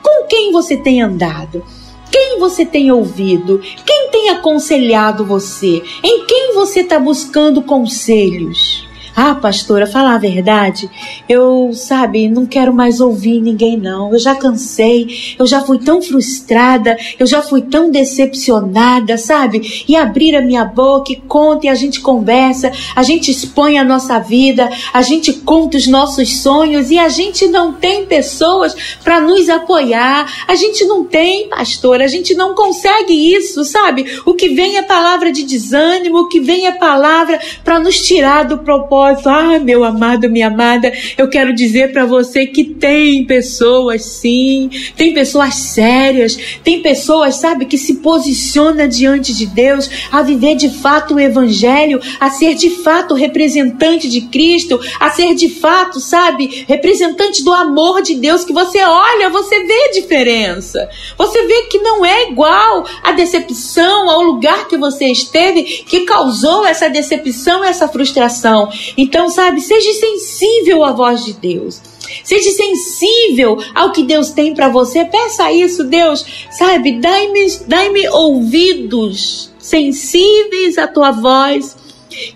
Com 0.03 0.27
quem 0.27 0.53
você 0.53 0.77
tem 0.77 1.03
andado? 1.03 1.63
Quem 2.11 2.39
você 2.39 2.65
tem 2.65 2.91
ouvido? 2.91 3.61
Quem 3.85 4.09
tem 4.11 4.31
aconselhado 4.31 5.25
você? 5.25 5.83
Em 6.03 6.25
quem 6.25 6.55
você 6.55 6.81
está 6.81 6.99
buscando 6.99 7.61
conselhos? 7.61 8.86
Ah, 9.19 9.35
pastora, 9.35 9.87
falar 9.87 10.17
a 10.17 10.19
verdade, 10.19 10.91
eu, 11.27 11.71
sabe, 11.73 12.29
não 12.29 12.45
quero 12.45 12.71
mais 12.71 13.01
ouvir 13.01 13.41
ninguém, 13.41 13.75
não. 13.75 14.13
Eu 14.13 14.19
já 14.19 14.35
cansei, 14.35 15.35
eu 15.39 15.47
já 15.47 15.63
fui 15.63 15.79
tão 15.79 16.03
frustrada, 16.03 16.95
eu 17.19 17.27
já 17.27 17.41
fui 17.41 17.63
tão 17.63 17.91
decepcionada, 17.91 19.17
sabe? 19.17 19.85
E 19.89 19.97
abrir 19.97 20.37
a 20.37 20.43
minha 20.43 20.67
boca 20.67 21.13
e 21.13 21.17
conta 21.17 21.65
e 21.65 21.71
a 21.71 21.75
gente 21.75 22.03
conversa, 22.03 22.71
a 22.95 23.03
gente 23.03 23.31
expõe 23.31 23.79
a 23.79 23.85
nossa 23.85 24.19
vida, 24.19 24.69
a 24.93 25.01
gente 25.01 25.33
conta 25.33 25.79
os 25.79 25.87
nossos 25.87 26.37
sonhos 26.37 26.91
e 26.91 26.99
a 26.99 27.09
gente 27.09 27.47
não 27.47 27.73
tem 27.73 28.05
pessoas 28.05 28.77
para 29.03 29.19
nos 29.19 29.49
apoiar. 29.49 30.45
A 30.47 30.55
gente 30.55 30.85
não 30.85 31.05
tem, 31.07 31.49
pastora, 31.49 32.05
a 32.05 32.09
gente 32.09 32.35
não 32.35 32.55
consegue 32.55 33.35
isso, 33.35 33.65
sabe? 33.65 34.21
O 34.27 34.35
que 34.35 34.51
vem 34.51 34.77
é 34.77 34.83
palavra 34.83 35.33
de 35.33 35.43
desânimo, 35.43 36.19
o 36.19 36.29
que 36.29 36.39
vem 36.39 36.67
é 36.67 36.73
palavra 36.73 37.41
para 37.65 37.81
nos 37.81 37.99
tirar 38.03 38.43
do 38.45 38.59
propósito 38.59 39.06
propósito. 39.15 39.29
Ah, 39.29 39.59
meu 39.59 39.85
amado, 39.85 40.29
minha 40.29 40.49
amada, 40.49 40.93
eu 41.17 41.29
quero 41.29 41.55
dizer 41.55 41.93
para 41.93 42.05
você 42.05 42.47
que 42.47 42.65
tem 42.65 43.25
pessoas, 43.25 44.03
sim, 44.05 44.71
tem 44.97 45.13
pessoas 45.13 45.55
sérias, 45.55 46.37
tem 46.65 46.81
pessoas, 46.81 47.37
sabe, 47.37 47.67
que 47.67 47.79
se 47.79 47.97
posiciona 47.97 48.89
diante 48.89 49.35
de 49.35 49.47
Deus 49.47 49.89
a 50.11 50.23
viver 50.23 50.57
de 50.57 50.71
fato 50.71 51.15
o 51.15 51.21
evangelho, 51.21 52.01
a 52.19 52.31
ser 52.31 52.55
de 52.55 52.71
fato 52.71 53.15
representante 53.15 54.09
de 54.09 54.23
Cristo, 54.23 54.81
a 54.99 55.11
ser 55.11 55.35
de 55.35 55.49
fato, 55.49 56.01
sabe, 56.01 56.65
representante 56.67 57.45
do 57.45 57.53
amor 57.53 58.03
de 58.03 58.15
Deus 58.15 58.45
que 58.45 58.53
você 58.53 58.83
olha, 58.83 59.31
você 59.31 59.65
vê 59.65 59.91
diferença. 59.93 60.89
Você 61.17 61.47
vê 61.47 61.63
que 61.63 61.79
não 61.79 62.05
é 62.05 62.31
igual 62.31 62.87
a 63.03 63.13
decepção 63.13 64.09
ao 64.09 64.23
lugar 64.23 64.67
que 64.69 64.77
você 64.77 65.07
esteve 65.07 65.63
que 65.63 66.01
causou 66.01 66.65
essa 66.67 66.89
decepção, 66.89 67.63
essa 67.63 67.89
frustração. 67.89 68.71
Então, 68.97 69.29
sabe, 69.29 69.61
seja 69.61 69.93
sensível 69.93 70.85
à 70.85 70.93
voz 70.93 71.25
de 71.25 71.35
Deus. 71.35 71.81
Seja 72.25 72.51
sensível 72.51 73.59
ao 73.75 73.93
que 73.93 74.03
Deus 74.03 74.31
tem 74.31 74.55
para 74.55 74.69
você. 74.69 75.05
Peça 75.05 75.53
isso, 75.53 75.85
Deus, 75.85 76.25
sabe? 76.51 77.01
Dai-me 77.01 77.51
dai 77.67 77.91
ouvidos 78.11 79.51
sensíveis 79.59 80.79
à 80.79 80.87
tua 80.87 81.11
voz. 81.11 81.77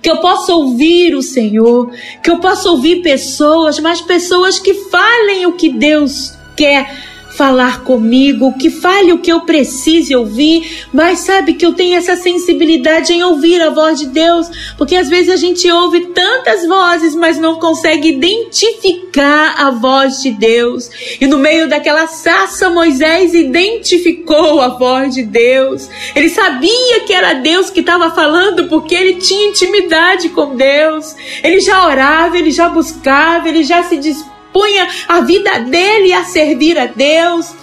Que 0.02 0.10
eu 0.10 0.18
possa 0.18 0.52
ouvir 0.52 1.14
o 1.14 1.22
Senhor, 1.22 1.90
que 2.22 2.30
eu 2.30 2.38
possa 2.38 2.70
ouvir 2.70 2.96
pessoas, 3.02 3.78
mas 3.78 4.02
pessoas 4.02 4.58
que 4.58 4.74
falem 4.74 5.46
o 5.46 5.52
que 5.52 5.70
Deus 5.70 6.34
quer 6.54 7.09
falar 7.30 7.84
comigo, 7.84 8.54
que 8.58 8.70
fale 8.70 9.12
o 9.12 9.18
que 9.18 9.32
eu 9.32 9.42
precise 9.42 10.14
ouvir, 10.14 10.86
mas 10.92 11.20
sabe 11.20 11.54
que 11.54 11.64
eu 11.64 11.72
tenho 11.72 11.96
essa 11.96 12.16
sensibilidade 12.16 13.12
em 13.12 13.22
ouvir 13.22 13.60
a 13.62 13.70
voz 13.70 13.98
de 13.98 14.06
Deus, 14.06 14.50
porque 14.76 14.96
às 14.96 15.08
vezes 15.08 15.32
a 15.32 15.36
gente 15.36 15.70
ouve 15.70 16.06
tantas 16.06 16.66
vozes, 16.66 17.14
mas 17.14 17.38
não 17.38 17.56
consegue 17.56 18.08
identificar 18.08 19.54
a 19.56 19.70
voz 19.70 20.22
de 20.22 20.30
Deus. 20.32 20.90
E 21.20 21.26
no 21.26 21.38
meio 21.38 21.68
daquela 21.68 22.06
saça, 22.06 22.68
Moisés 22.68 23.34
identificou 23.34 24.60
a 24.60 24.68
voz 24.68 25.14
de 25.14 25.22
Deus. 25.22 25.88
Ele 26.14 26.28
sabia 26.28 27.00
que 27.06 27.12
era 27.12 27.34
Deus 27.34 27.70
que 27.70 27.80
estava 27.80 28.10
falando, 28.10 28.68
porque 28.68 28.94
ele 28.94 29.14
tinha 29.14 29.48
intimidade 29.48 30.28
com 30.30 30.56
Deus. 30.56 31.14
Ele 31.42 31.60
já 31.60 31.86
orava, 31.86 32.36
ele 32.36 32.50
já 32.50 32.68
buscava, 32.68 33.48
ele 33.48 33.62
já 33.62 33.82
se 33.84 33.96
dispôs 33.96 34.29
punha 34.52 34.88
a 35.08 35.20
vida 35.20 35.60
dele 35.60 36.12
a 36.12 36.24
servir 36.24 36.78
a 36.78 36.86
Deus. 36.86 37.59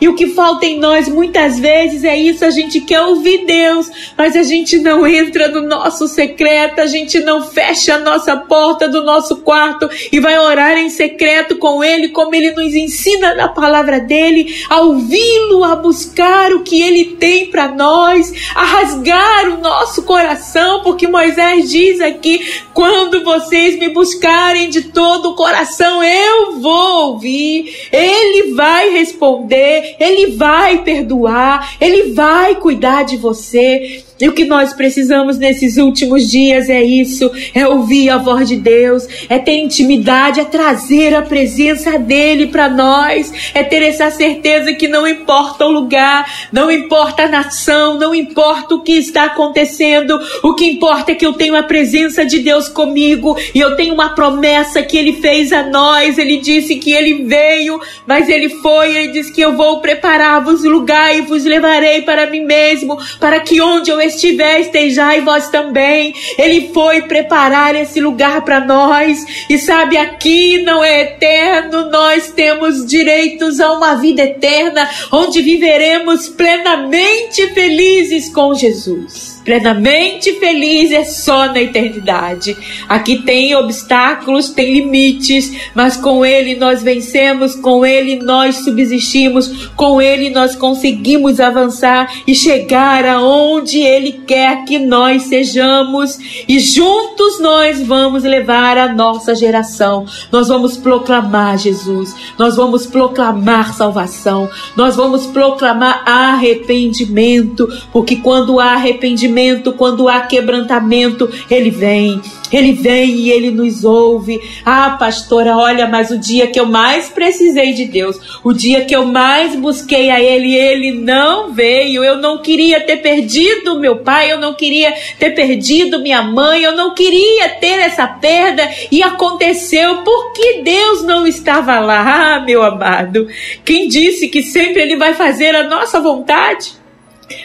E 0.00 0.08
o 0.08 0.14
que 0.14 0.28
falta 0.28 0.64
em 0.64 0.78
nós 0.78 1.08
muitas 1.08 1.58
vezes 1.58 2.04
é 2.04 2.16
isso: 2.16 2.44
a 2.44 2.50
gente 2.50 2.80
quer 2.80 3.02
ouvir 3.02 3.44
Deus, 3.44 3.90
mas 4.16 4.34
a 4.34 4.42
gente 4.42 4.78
não 4.78 5.06
entra 5.06 5.48
no 5.48 5.60
nosso 5.60 6.08
secreto, 6.08 6.80
a 6.80 6.86
gente 6.86 7.20
não 7.20 7.42
fecha 7.42 7.96
a 7.96 7.98
nossa 7.98 8.36
porta 8.36 8.88
do 8.88 9.04
nosso 9.04 9.36
quarto 9.38 9.90
e 10.10 10.18
vai 10.18 10.38
orar 10.38 10.78
em 10.78 10.88
secreto 10.88 11.56
com 11.56 11.84
Ele, 11.84 12.08
como 12.08 12.34
Ele 12.34 12.52
nos 12.52 12.74
ensina 12.74 13.34
na 13.34 13.48
palavra 13.48 14.00
dele, 14.00 14.64
a 14.70 14.80
ouvi-lo, 14.80 15.64
a 15.64 15.76
buscar 15.76 16.52
o 16.52 16.62
que 16.62 16.80
Ele 16.80 17.16
tem 17.16 17.50
para 17.50 17.68
nós, 17.68 18.32
a 18.54 18.64
rasgar 18.64 19.48
o 19.50 19.58
nosso 19.58 20.04
coração, 20.04 20.82
porque 20.82 21.06
Moisés 21.06 21.70
diz 21.70 22.00
aqui: 22.00 22.62
quando 22.72 23.22
vocês 23.22 23.78
me 23.78 23.90
buscarem 23.90 24.70
de 24.70 24.84
todo 24.84 25.30
o 25.30 25.36
coração, 25.36 26.02
eu 26.02 26.58
vou 26.60 27.10
ouvir, 27.10 27.88
Ele 27.92 28.54
vai 28.54 28.90
responder 28.90 29.89
Ele 29.98 30.36
vai 30.36 30.82
perdoar, 30.82 31.76
Ele 31.80 32.12
vai 32.12 32.56
cuidar 32.56 33.04
de 33.04 33.16
você. 33.16 34.04
E 34.20 34.28
o 34.28 34.32
que 34.32 34.44
nós 34.44 34.72
precisamos 34.72 35.38
nesses 35.38 35.76
últimos 35.76 36.30
dias 36.30 36.68
é 36.68 36.82
isso: 36.82 37.30
é 37.54 37.66
ouvir 37.66 38.10
a 38.10 38.18
voz 38.18 38.48
de 38.48 38.56
Deus, 38.56 39.06
é 39.28 39.38
ter 39.38 39.58
intimidade, 39.58 40.40
é 40.40 40.44
trazer 40.44 41.14
a 41.14 41.22
presença 41.22 41.98
dele 41.98 42.48
para 42.48 42.68
nós, 42.68 43.32
é 43.54 43.62
ter 43.62 43.82
essa 43.82 44.10
certeza 44.10 44.72
que 44.74 44.88
não 44.88 45.06
importa 45.06 45.66
o 45.66 45.70
lugar, 45.70 46.48
não 46.52 46.70
importa 46.70 47.24
a 47.24 47.28
nação, 47.28 47.98
não 47.98 48.14
importa 48.14 48.74
o 48.74 48.82
que 48.82 48.92
está 48.92 49.24
acontecendo, 49.24 50.18
o 50.42 50.54
que 50.54 50.66
importa 50.66 51.12
é 51.12 51.14
que 51.14 51.26
eu 51.26 51.32
tenho 51.32 51.56
a 51.56 51.62
presença 51.62 52.24
de 52.24 52.38
Deus 52.40 52.68
comigo 52.68 53.36
e 53.54 53.60
eu 53.60 53.76
tenho 53.76 53.94
uma 53.94 54.10
promessa 54.10 54.82
que 54.82 54.96
ele 54.96 55.14
fez 55.14 55.52
a 55.52 55.62
nós. 55.62 56.18
Ele 56.18 56.38
disse 56.38 56.76
que 56.76 56.92
ele 56.92 57.24
veio, 57.24 57.80
mas 58.06 58.28
ele 58.28 58.48
foi, 58.48 58.94
ele 58.94 59.12
disse 59.12 59.32
que 59.32 59.40
eu 59.40 59.56
vou 59.56 59.80
preparar-vos 59.80 60.64
lugar 60.64 61.16
e 61.16 61.22
vos 61.22 61.44
levarei 61.44 62.02
para 62.02 62.28
mim 62.28 62.44
mesmo, 62.44 62.98
para 63.18 63.40
que 63.40 63.60
onde 63.60 63.90
eu 63.90 64.00
estiver, 64.14 64.60
estejai 64.60 65.20
vós 65.20 65.48
também. 65.48 66.14
Ele 66.38 66.70
foi 66.72 67.02
preparar 67.02 67.74
esse 67.74 68.00
lugar 68.00 68.42
para 68.44 68.60
nós. 68.60 69.24
E 69.48 69.58
sabe, 69.58 69.96
aqui 69.96 70.62
não 70.62 70.82
é 70.82 71.02
eterno, 71.02 71.90
nós 71.90 72.30
temos 72.32 72.86
direitos 72.86 73.60
a 73.60 73.72
uma 73.72 73.94
vida 73.96 74.22
eterna, 74.22 74.88
onde 75.12 75.42
viveremos 75.42 76.28
plenamente 76.28 77.46
felizes 77.48 78.28
com 78.28 78.54
Jesus 78.54 79.29
plenamente 79.44 80.32
feliz 80.34 80.92
é 80.92 81.04
só 81.04 81.46
na 81.46 81.60
eternidade. 81.60 82.56
Aqui 82.88 83.22
tem 83.22 83.54
obstáculos, 83.54 84.50
tem 84.50 84.72
limites, 84.72 85.52
mas 85.74 85.96
com 85.96 86.24
Ele 86.24 86.56
nós 86.56 86.82
vencemos, 86.82 87.54
com 87.54 87.84
Ele 87.84 88.16
nós 88.16 88.56
subsistimos, 88.56 89.68
com 89.76 90.00
Ele 90.00 90.30
nós 90.30 90.54
conseguimos 90.54 91.40
avançar 91.40 92.12
e 92.26 92.34
chegar 92.34 93.04
aonde 93.04 93.78
Ele 93.78 94.20
quer 94.26 94.64
que 94.64 94.78
nós 94.78 95.22
sejamos, 95.24 96.18
e 96.48 96.58
juntos 96.58 97.40
nós 97.40 97.82
vamos 97.82 98.24
levar 98.24 98.76
a 98.76 98.92
nossa 98.92 99.34
geração. 99.34 100.04
Nós 100.30 100.48
vamos 100.48 100.76
proclamar 100.76 101.58
Jesus, 101.58 102.14
nós 102.38 102.56
vamos 102.56 102.86
proclamar 102.86 103.74
salvação, 103.74 104.48
nós 104.76 104.96
vamos 104.96 105.26
proclamar 105.26 106.02
arrependimento, 106.06 107.68
porque 107.92 108.16
quando 108.16 108.60
há 108.60 108.72
arrependimento, 108.72 109.29
quando 109.72 110.08
há 110.08 110.20
quebrantamento, 110.20 111.30
Ele 111.50 111.70
vem. 111.70 112.20
Ele 112.52 112.72
vem 112.72 113.10
e 113.10 113.30
Ele 113.30 113.50
nos 113.50 113.84
ouve. 113.84 114.40
Ah, 114.64 114.96
pastora, 114.98 115.56
olha, 115.56 115.86
mas 115.86 116.10
o 116.10 116.18
dia 116.18 116.46
que 116.46 116.58
eu 116.58 116.66
mais 116.66 117.08
precisei 117.08 117.72
de 117.72 117.84
Deus, 117.84 118.40
o 118.42 118.52
dia 118.52 118.84
que 118.84 118.94
eu 118.94 119.04
mais 119.04 119.54
busquei 119.54 120.10
a 120.10 120.20
Ele, 120.20 120.54
Ele 120.54 120.92
não 120.92 121.52
veio. 121.52 122.02
Eu 122.02 122.16
não 122.16 122.38
queria 122.38 122.80
ter 122.80 122.96
perdido 122.96 123.78
meu 123.78 123.98
pai, 123.98 124.32
eu 124.32 124.40
não 124.40 124.54
queria 124.54 124.92
ter 125.18 125.30
perdido 125.30 126.00
minha 126.00 126.22
mãe, 126.22 126.62
eu 126.62 126.76
não 126.76 126.94
queria 126.94 127.48
ter 127.50 127.78
essa 127.78 128.06
perda 128.06 128.68
e 128.90 129.02
aconteceu 129.02 129.98
porque 130.02 130.62
Deus 130.62 131.02
não 131.02 131.26
estava 131.26 131.78
lá. 131.78 132.00
Ah, 132.00 132.40
meu 132.40 132.62
amado, 132.62 133.28
quem 133.64 133.88
disse 133.88 134.28
que 134.28 134.42
sempre 134.42 134.82
Ele 134.82 134.96
vai 134.96 135.14
fazer 135.14 135.54
a 135.54 135.68
nossa 135.68 136.00
vontade? 136.00 136.79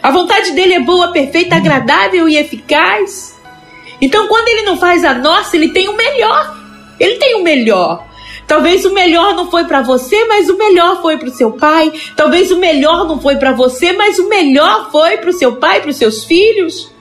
A 0.01 0.11
vontade 0.11 0.51
dele 0.51 0.73
é 0.73 0.79
boa, 0.79 1.11
perfeita, 1.11 1.55
agradável 1.55 2.27
e 2.27 2.37
eficaz. 2.37 3.35
Então, 4.01 4.27
quando 4.27 4.47
ele 4.47 4.63
não 4.63 4.77
faz 4.77 5.03
a 5.03 5.13
nossa, 5.13 5.55
ele 5.55 5.69
tem 5.69 5.87
o 5.87 5.95
melhor. 5.95 6.57
Ele 6.99 7.15
tem 7.15 7.35
o 7.35 7.43
melhor. 7.43 8.05
Talvez 8.47 8.85
o 8.85 8.93
melhor 8.93 9.33
não 9.35 9.49
foi 9.49 9.65
para 9.65 9.81
você, 9.81 10.25
mas 10.25 10.49
o 10.49 10.57
melhor 10.57 11.01
foi 11.01 11.17
para 11.17 11.29
o 11.29 11.33
seu 11.33 11.51
pai. 11.51 11.91
Talvez 12.15 12.51
o 12.51 12.59
melhor 12.59 13.07
não 13.07 13.19
foi 13.19 13.37
para 13.37 13.51
você, 13.51 13.91
mas 13.93 14.19
o 14.19 14.29
melhor 14.29 14.91
foi 14.91 15.17
para 15.17 15.29
o 15.29 15.33
seu 15.33 15.55
pai, 15.55 15.81
para 15.81 15.89
os 15.89 15.97
seus 15.97 16.23
filhos. 16.23 16.91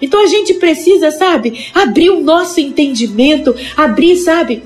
Então 0.00 0.20
a 0.20 0.26
gente 0.26 0.54
precisa, 0.54 1.10
sabe, 1.12 1.68
abrir 1.72 2.10
o 2.10 2.20
nosso 2.20 2.60
entendimento, 2.60 3.54
abrir, 3.76 4.16
sabe, 4.16 4.64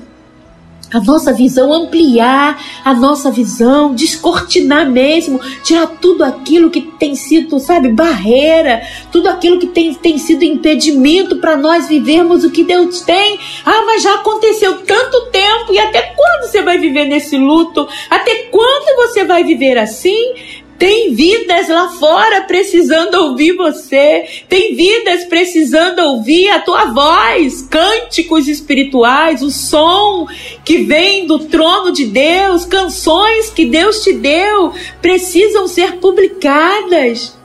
a 0.91 0.99
nossa 0.99 1.33
visão, 1.33 1.71
ampliar 1.71 2.61
a 2.83 2.93
nossa 2.93 3.31
visão, 3.31 3.93
descortinar 3.93 4.89
mesmo, 4.89 5.39
tirar 5.63 5.87
tudo 5.87 6.23
aquilo 6.23 6.69
que 6.69 6.81
tem 6.81 7.15
sido, 7.15 7.59
sabe, 7.59 7.89
barreira, 7.89 8.81
tudo 9.11 9.27
aquilo 9.27 9.59
que 9.59 9.67
tem, 9.67 9.93
tem 9.93 10.17
sido 10.17 10.43
impedimento 10.43 11.37
para 11.37 11.55
nós 11.55 11.87
vivermos 11.87 12.43
o 12.43 12.51
que 12.51 12.63
Deus 12.63 13.01
tem. 13.01 13.39
Ah, 13.65 13.83
mas 13.85 14.03
já 14.03 14.15
aconteceu 14.15 14.79
tanto 14.85 15.27
tempo 15.27 15.73
e 15.73 15.79
até 15.79 16.01
quando 16.01 16.49
você 16.49 16.61
vai 16.61 16.77
viver 16.77 17.05
nesse 17.05 17.37
luto? 17.37 17.87
Até 18.09 18.47
quando 18.51 18.95
você 18.97 19.23
vai 19.23 19.43
viver 19.43 19.77
assim? 19.77 20.33
Tem 20.79 21.13
vidas 21.13 21.67
lá 21.67 21.89
fora 21.89 22.41
precisando 22.43 23.15
ouvir 23.15 23.51
você. 23.57 24.25
Tem 24.47 24.73
vidas 24.73 25.25
precisando 25.25 25.99
ouvir 25.99 26.49
a 26.49 26.61
tua 26.61 26.85
voz, 26.85 27.61
cânticos 27.63 28.47
espirituais, 28.47 29.41
o 29.41 29.51
som 29.51 30.25
que 30.63 30.77
vem 30.77 31.27
do 31.27 31.37
trono 31.39 31.91
de 31.91 32.05
Deus, 32.05 32.63
canções 32.63 33.49
que 33.49 33.65
Deus 33.65 34.01
te 34.01 34.13
deu, 34.13 34.73
precisam 35.01 35.67
ser 35.67 35.97
publicadas. 35.97 37.37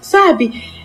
Sabe? 0.00 0.77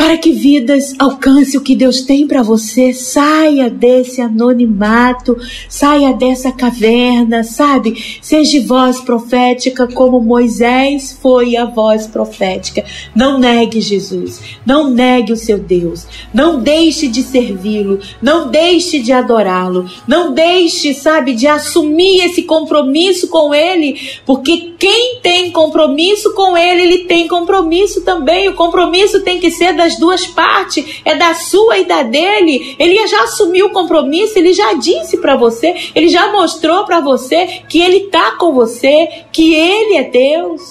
Para 0.00 0.16
que 0.16 0.32
vidas 0.32 0.94
alcance 0.98 1.58
o 1.58 1.60
que 1.60 1.76
Deus 1.76 2.00
tem 2.00 2.26
para 2.26 2.42
você. 2.42 2.90
Saia 2.94 3.68
desse 3.68 4.22
anonimato, 4.22 5.36
saia 5.68 6.14
dessa 6.14 6.50
caverna, 6.50 7.44
sabe? 7.44 8.18
Seja 8.22 8.62
voz 8.62 8.98
profética 8.98 9.86
como 9.86 10.18
Moisés 10.18 11.18
foi 11.20 11.54
a 11.54 11.66
voz 11.66 12.06
profética. 12.06 12.82
Não 13.14 13.38
negue 13.38 13.78
Jesus, 13.82 14.40
não 14.64 14.88
negue 14.88 15.34
o 15.34 15.36
seu 15.36 15.58
Deus, 15.58 16.06
não 16.32 16.62
deixe 16.62 17.06
de 17.06 17.22
servi-lo, 17.22 18.00
não 18.22 18.50
deixe 18.50 19.00
de 19.00 19.12
adorá-lo, 19.12 19.84
não 20.08 20.32
deixe, 20.32 20.94
sabe, 20.94 21.34
de 21.34 21.46
assumir 21.46 22.24
esse 22.24 22.44
compromisso 22.44 23.28
com 23.28 23.52
ele, 23.52 24.00
porque 24.24 24.69
quem 24.80 25.20
tem 25.20 25.50
compromisso 25.50 26.32
com 26.32 26.56
ele, 26.56 26.80
ele 26.80 26.98
tem 27.04 27.28
compromisso 27.28 28.00
também. 28.00 28.48
O 28.48 28.54
compromisso 28.54 29.20
tem 29.20 29.38
que 29.38 29.50
ser 29.50 29.74
das 29.74 29.98
duas 29.98 30.26
partes, 30.26 31.02
é 31.04 31.14
da 31.14 31.34
sua 31.34 31.76
e 31.76 31.84
da 31.84 32.02
dele. 32.02 32.76
Ele 32.78 33.06
já 33.06 33.24
assumiu 33.24 33.66
o 33.66 33.72
compromisso, 33.72 34.38
ele 34.38 34.54
já 34.54 34.72
disse 34.72 35.18
para 35.18 35.36
você, 35.36 35.74
ele 35.94 36.08
já 36.08 36.32
mostrou 36.32 36.86
para 36.86 36.98
você 36.98 37.60
que 37.68 37.78
ele 37.78 38.08
tá 38.08 38.36
com 38.38 38.54
você, 38.54 39.24
que 39.30 39.52
ele 39.52 39.98
é 39.98 40.04
Deus. 40.04 40.62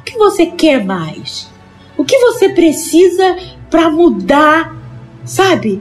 O 0.00 0.04
que 0.04 0.18
você 0.18 0.44
quer 0.44 0.84
mais? 0.84 1.50
O 1.96 2.04
que 2.04 2.18
você 2.18 2.50
precisa 2.50 3.38
para 3.70 3.90
mudar, 3.90 4.76
sabe? 5.24 5.80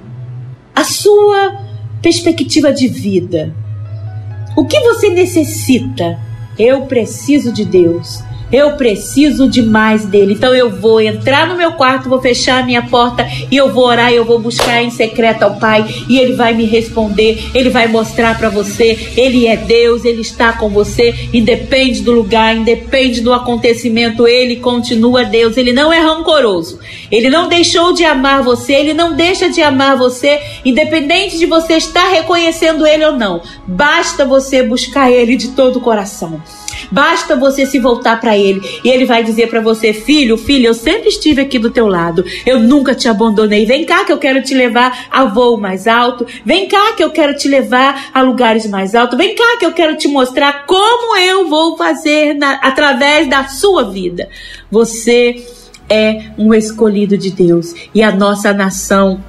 A 0.73 0.85
sua 0.85 1.57
perspectiva 2.01 2.71
de 2.71 2.87
vida. 2.87 3.53
O 4.55 4.65
que 4.65 4.79
você 4.79 5.09
necessita? 5.09 6.24
Eu 6.57 6.85
preciso 6.85 7.51
de 7.51 7.65
Deus. 7.65 8.23
Eu 8.55 8.77
preciso 8.77 9.49
de 9.49 9.61
mais 9.61 10.05
dele. 10.05 10.31
Então 10.31 10.55
eu 10.55 10.69
vou 10.69 11.01
entrar 11.01 11.45
no 11.45 11.57
meu 11.57 11.73
quarto, 11.73 12.07
vou 12.07 12.21
fechar 12.21 12.63
a 12.63 12.65
minha 12.65 12.83
porta 12.83 13.27
e 13.51 13.57
eu 13.57 13.69
vou 13.73 13.85
orar, 13.85 14.13
eu 14.13 14.23
vou 14.23 14.39
buscar 14.39 14.81
em 14.81 14.89
secreto 14.89 15.43
ao 15.43 15.55
Pai 15.57 15.85
e 16.07 16.17
ele 16.17 16.31
vai 16.35 16.53
me 16.53 16.63
responder, 16.63 17.49
ele 17.53 17.69
vai 17.69 17.89
mostrar 17.89 18.37
para 18.37 18.47
você, 18.47 19.11
ele 19.17 19.45
é 19.45 19.57
Deus, 19.57 20.05
ele 20.05 20.21
está 20.21 20.53
com 20.53 20.69
você, 20.69 21.13
independe 21.33 22.01
do 22.01 22.13
lugar, 22.13 22.55
independe 22.55 23.19
do 23.19 23.33
acontecimento, 23.33 24.25
ele 24.25 24.55
continua 24.55 25.25
Deus, 25.25 25.57
ele 25.57 25.73
não 25.73 25.91
é 25.91 25.99
rancoroso. 25.99 26.79
Ele 27.11 27.29
não 27.29 27.49
deixou 27.49 27.91
de 27.91 28.05
amar 28.05 28.41
você, 28.41 28.71
ele 28.71 28.93
não 28.93 29.17
deixa 29.17 29.49
de 29.49 29.61
amar 29.61 29.97
você, 29.97 30.39
independente 30.63 31.37
de 31.37 31.45
você 31.45 31.73
estar 31.73 32.07
reconhecendo 32.07 32.87
ele 32.87 33.05
ou 33.05 33.11
não. 33.11 33.41
Basta 33.67 34.23
você 34.23 34.63
buscar 34.63 35.11
ele 35.11 35.35
de 35.35 35.49
todo 35.49 35.75
o 35.77 35.81
coração. 35.81 36.41
Basta 36.91 37.35
você 37.35 37.65
se 37.65 37.79
voltar 37.79 38.19
para 38.19 38.37
ele 38.37 38.61
e 38.83 38.89
ele 38.89 39.05
vai 39.05 39.23
dizer 39.23 39.49
para 39.49 39.61
você: 39.61 39.93
"Filho, 39.93 40.37
filho, 40.37 40.67
eu 40.67 40.73
sempre 40.73 41.09
estive 41.09 41.41
aqui 41.41 41.59
do 41.59 41.69
teu 41.69 41.87
lado. 41.87 42.23
Eu 42.45 42.59
nunca 42.59 42.93
te 42.95 43.07
abandonei. 43.07 43.65
Vem 43.65 43.85
cá 43.85 44.05
que 44.05 44.11
eu 44.11 44.17
quero 44.17 44.41
te 44.41 44.53
levar 44.53 45.07
a 45.11 45.25
voo 45.25 45.57
mais 45.59 45.87
alto. 45.87 46.25
Vem 46.45 46.67
cá 46.67 46.93
que 46.93 47.03
eu 47.03 47.09
quero 47.09 47.35
te 47.35 47.47
levar 47.47 48.09
a 48.13 48.21
lugares 48.21 48.67
mais 48.67 48.95
altos. 48.95 49.17
Vem 49.17 49.35
cá 49.35 49.57
que 49.59 49.65
eu 49.65 49.73
quero 49.73 49.97
te 49.97 50.07
mostrar 50.07 50.65
como 50.65 51.17
eu 51.17 51.47
vou 51.47 51.77
fazer 51.77 52.33
na, 52.33 52.53
através 52.55 53.27
da 53.27 53.47
sua 53.47 53.83
vida. 53.91 54.29
Você 54.71 55.45
é 55.89 56.31
um 56.37 56.53
escolhido 56.53 57.17
de 57.17 57.31
Deus 57.31 57.73
e 57.93 58.01
a 58.01 58.11
nossa 58.11 58.53
nação 58.53 59.23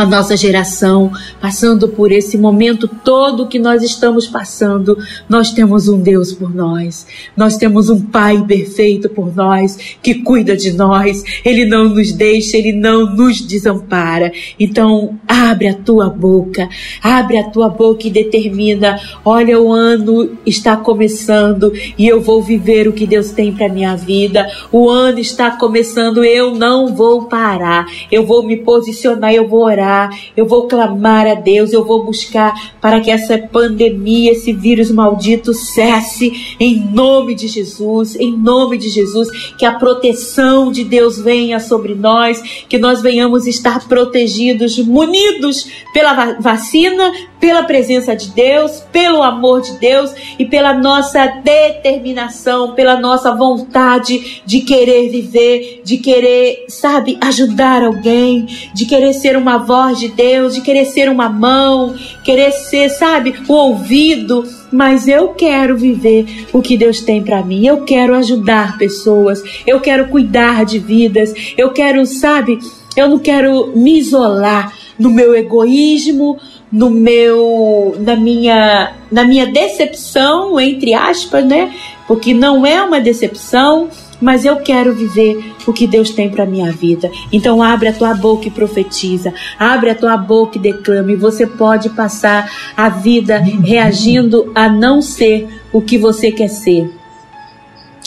a 0.00 0.06
nossa 0.06 0.34
geração, 0.34 1.12
passando 1.42 1.86
por 1.86 2.10
esse 2.10 2.38
momento 2.38 2.88
todo 2.88 3.46
que 3.46 3.58
nós 3.58 3.82
estamos 3.82 4.26
passando, 4.26 4.96
nós 5.28 5.52
temos 5.52 5.88
um 5.88 6.00
Deus 6.00 6.32
por 6.32 6.54
nós, 6.54 7.06
nós 7.36 7.58
temos 7.58 7.90
um 7.90 8.00
Pai 8.00 8.42
perfeito 8.48 9.10
por 9.10 9.36
nós, 9.36 9.76
que 10.02 10.14
cuida 10.14 10.56
de 10.56 10.72
nós, 10.72 11.22
Ele 11.44 11.66
não 11.66 11.90
nos 11.90 12.12
deixa, 12.12 12.56
Ele 12.56 12.72
não 12.72 13.14
nos 13.14 13.42
desampara. 13.42 14.32
Então, 14.58 15.18
abre 15.28 15.68
a 15.68 15.74
tua 15.74 16.08
boca, 16.08 16.66
abre 17.02 17.36
a 17.36 17.44
tua 17.44 17.68
boca 17.68 18.06
e 18.06 18.10
determina: 18.10 18.98
olha, 19.22 19.60
o 19.60 19.70
ano 19.70 20.38
está 20.46 20.78
começando 20.78 21.74
e 21.98 22.08
eu 22.08 22.22
vou 22.22 22.42
viver 22.42 22.88
o 22.88 22.92
que 22.94 23.06
Deus 23.06 23.32
tem 23.32 23.52
para 23.52 23.68
minha 23.68 23.94
vida. 23.96 24.50
O 24.72 24.88
ano 24.88 25.18
está 25.18 25.50
começando, 25.50 26.24
eu 26.24 26.54
não 26.54 26.94
vou 26.94 27.26
parar, 27.26 27.84
eu 28.10 28.24
vou 28.24 28.42
me 28.42 28.56
posicionar, 28.56 29.34
eu 29.34 29.46
vou 29.46 29.64
orar 29.64 29.89
orar, 29.90 30.16
eu 30.36 30.46
vou 30.46 30.68
clamar 30.68 31.26
a 31.26 31.34
Deus, 31.34 31.72
eu 31.72 31.84
vou 31.84 32.04
buscar 32.04 32.54
para 32.80 33.00
que 33.00 33.10
essa 33.10 33.36
pandemia, 33.36 34.32
esse 34.32 34.52
vírus 34.52 34.90
maldito 34.90 35.52
cesse. 35.52 36.56
Em 36.58 36.76
nome 36.76 37.34
de 37.34 37.48
Jesus, 37.48 38.16
em 38.16 38.36
nome 38.36 38.78
de 38.78 38.88
Jesus, 38.88 39.28
que 39.58 39.66
a 39.66 39.72
proteção 39.72 40.70
de 40.70 40.84
Deus 40.84 41.18
venha 41.18 41.58
sobre 41.58 41.94
nós, 41.94 42.40
que 42.68 42.78
nós 42.78 43.02
venhamos 43.02 43.46
estar 43.46 43.86
protegidos, 43.88 44.78
munidos 44.78 45.66
pela 45.92 46.38
vacina, 46.40 47.12
pela 47.40 47.62
presença 47.62 48.14
de 48.14 48.28
Deus, 48.28 48.82
pelo 48.92 49.22
amor 49.22 49.62
de 49.62 49.78
Deus 49.78 50.12
e 50.38 50.44
pela 50.44 50.74
nossa 50.74 51.26
determinação, 51.42 52.74
pela 52.74 53.00
nossa 53.00 53.34
vontade 53.34 54.42
de 54.44 54.60
querer 54.60 55.08
viver, 55.08 55.80
de 55.82 55.96
querer, 55.96 56.66
sabe, 56.68 57.18
ajudar 57.20 57.82
alguém, 57.82 58.46
de 58.74 58.84
querer 58.84 59.14
ser 59.14 59.36
uma 59.36 59.56
voz 59.56 59.79
de 59.88 60.08
Deus, 60.08 60.54
de 60.54 60.60
querer 60.60 60.84
ser 60.84 61.08
uma 61.08 61.28
mão, 61.28 61.94
querer 62.22 62.52
ser, 62.52 62.88
sabe, 62.90 63.34
o 63.48 63.52
ouvido, 63.52 64.44
mas 64.70 65.08
eu 65.08 65.28
quero 65.28 65.76
viver 65.76 66.46
o 66.52 66.60
que 66.60 66.76
Deus 66.76 67.00
tem 67.00 67.22
para 67.22 67.42
mim. 67.42 67.66
Eu 67.66 67.84
quero 67.84 68.14
ajudar 68.14 68.78
pessoas, 68.78 69.42
eu 69.66 69.80
quero 69.80 70.08
cuidar 70.08 70.64
de 70.64 70.78
vidas, 70.78 71.32
eu 71.56 71.70
quero, 71.70 72.04
sabe, 72.06 72.58
eu 72.96 73.08
não 73.08 73.18
quero 73.18 73.72
me 73.74 73.98
isolar 73.98 74.72
no 74.98 75.10
meu 75.10 75.34
egoísmo, 75.34 76.38
no 76.70 76.90
meu 76.90 77.96
na 77.98 78.14
minha 78.14 78.92
na 79.10 79.24
minha 79.24 79.46
decepção 79.46 80.60
entre 80.60 80.94
aspas, 80.94 81.44
né? 81.44 81.72
Porque 82.06 82.32
não 82.32 82.64
é 82.64 82.82
uma 82.82 83.00
decepção, 83.00 83.88
mas 84.20 84.44
eu 84.44 84.56
quero 84.56 84.94
viver 84.94 85.54
o 85.66 85.72
que 85.72 85.86
Deus 85.86 86.10
tem 86.10 86.28
para 86.28 86.46
minha 86.46 86.70
vida. 86.70 87.10
Então 87.32 87.62
abre 87.62 87.88
a 87.88 87.92
tua 87.92 88.14
boca 88.14 88.48
e 88.48 88.50
profetiza, 88.50 89.32
abre 89.58 89.90
a 89.90 89.94
tua 89.94 90.16
boca 90.16 90.58
e 90.58 90.60
declame. 90.60 91.16
Você 91.16 91.46
pode 91.46 91.90
passar 91.90 92.50
a 92.76 92.88
vida 92.88 93.38
reagindo 93.38 94.50
a 94.54 94.68
não 94.68 95.00
ser 95.00 95.48
o 95.72 95.80
que 95.80 95.96
você 95.96 96.30
quer 96.30 96.48
ser 96.48 96.99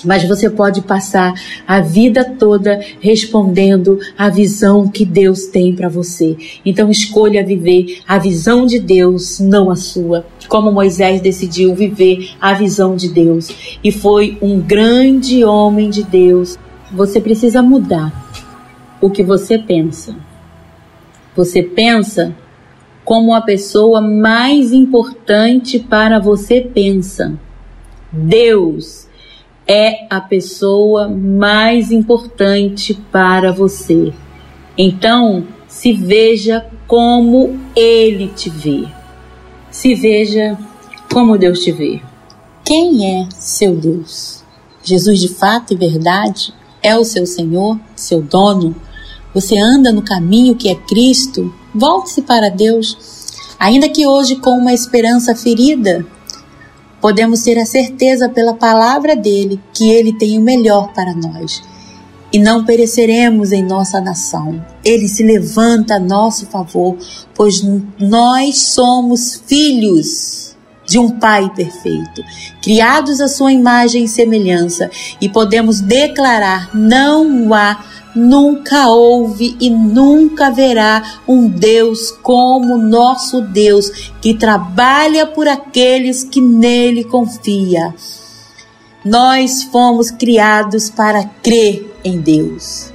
mas 0.03 0.27
você 0.27 0.49
pode 0.49 0.81
passar 0.81 1.33
a 1.67 1.79
vida 1.79 2.23
toda 2.23 2.79
respondendo 2.99 3.99
à 4.17 4.29
visão 4.29 4.87
que 4.87 5.05
Deus 5.05 5.45
tem 5.45 5.75
para 5.75 5.89
você. 5.89 6.35
Então 6.65 6.89
escolha 6.89 7.45
viver 7.45 7.99
a 8.07 8.17
visão 8.17 8.65
de 8.65 8.79
Deus, 8.79 9.39
não 9.39 9.69
a 9.69 9.75
sua. 9.75 10.25
Como 10.47 10.71
Moisés 10.71 11.21
decidiu 11.21 11.73
viver 11.73 12.31
a 12.39 12.53
visão 12.53 12.95
de 12.95 13.09
Deus 13.09 13.77
e 13.83 13.91
foi 13.91 14.37
um 14.41 14.59
grande 14.59 15.43
homem 15.43 15.89
de 15.89 16.03
Deus. 16.03 16.57
Você 16.91 17.19
precisa 17.19 17.61
mudar 17.61 18.11
o 19.01 19.09
que 19.09 19.23
você 19.23 19.57
pensa. 19.57 20.15
Você 21.35 21.63
pensa 21.63 22.35
como 23.03 23.33
a 23.33 23.41
pessoa 23.41 23.99
mais 23.99 24.71
importante 24.71 25.79
para 25.79 26.19
você 26.19 26.61
pensa. 26.61 27.33
Deus 28.11 29.07
é 29.67 30.05
a 30.09 30.19
pessoa 30.19 31.07
mais 31.07 31.91
importante 31.91 32.93
para 33.11 33.51
você. 33.51 34.13
Então, 34.77 35.45
se 35.67 35.93
veja 35.93 36.65
como 36.87 37.59
ele 37.75 38.27
te 38.27 38.49
vê. 38.49 38.85
Se 39.71 39.95
veja 39.95 40.57
como 41.11 41.37
Deus 41.37 41.59
te 41.63 41.71
vê. 41.71 42.01
Quem 42.63 43.21
é 43.21 43.29
seu 43.31 43.75
Deus? 43.75 44.43
Jesus 44.83 45.19
de 45.19 45.29
fato 45.29 45.73
e 45.73 45.77
verdade 45.77 46.53
é 46.81 46.97
o 46.97 47.05
seu 47.05 47.25
Senhor, 47.25 47.79
seu 47.95 48.21
dono? 48.21 48.75
Você 49.33 49.57
anda 49.57 49.91
no 49.91 50.01
caminho 50.01 50.55
que 50.55 50.69
é 50.69 50.75
Cristo? 50.75 51.53
Volte-se 51.73 52.21
para 52.21 52.49
Deus, 52.49 52.97
ainda 53.57 53.89
que 53.89 54.05
hoje 54.05 54.35
com 54.35 54.51
uma 54.51 54.73
esperança 54.73 55.33
ferida, 55.35 56.05
podemos 57.03 57.43
ter 57.43 57.59
a 57.59 57.65
certeza 57.65 58.29
pela 58.29 58.53
palavra 58.53 59.13
dele 59.13 59.59
que 59.73 59.91
ele 59.91 60.13
tem 60.13 60.39
o 60.39 60.41
melhor 60.41 60.93
para 60.93 61.13
nós. 61.13 61.61
E 62.31 62.39
não 62.39 62.63
pereceremos 62.63 63.51
em 63.51 63.61
nossa 63.61 63.99
nação. 63.99 64.65
Ele 64.85 65.09
se 65.09 65.21
levanta 65.21 65.95
a 65.95 65.99
nosso 65.99 66.45
favor, 66.45 66.95
pois 67.35 67.61
nós 67.99 68.57
somos 68.57 69.43
filhos 69.45 70.55
de 70.85 70.97
um 70.97 71.19
Pai 71.19 71.51
perfeito, 71.53 72.23
criados 72.61 73.19
à 73.19 73.27
sua 73.27 73.51
imagem 73.51 74.05
e 74.05 74.07
semelhança, 74.07 74.89
e 75.19 75.27
podemos 75.27 75.81
declarar: 75.81 76.73
não 76.73 77.53
há 77.53 77.83
Nunca 78.15 78.89
houve 78.89 79.57
e 79.59 79.69
nunca 79.69 80.47
haverá 80.47 81.21
um 81.27 81.47
Deus 81.47 82.11
como 82.11 82.77
nosso 82.77 83.41
Deus, 83.41 84.11
que 84.21 84.35
trabalha 84.35 85.25
por 85.25 85.47
aqueles 85.47 86.23
que 86.23 86.39
nele 86.39 87.03
confia. 87.03 87.93
Nós 89.03 89.63
fomos 89.63 90.11
criados 90.11 90.89
para 90.89 91.23
crer 91.41 91.91
em 92.03 92.19
Deus. 92.19 92.91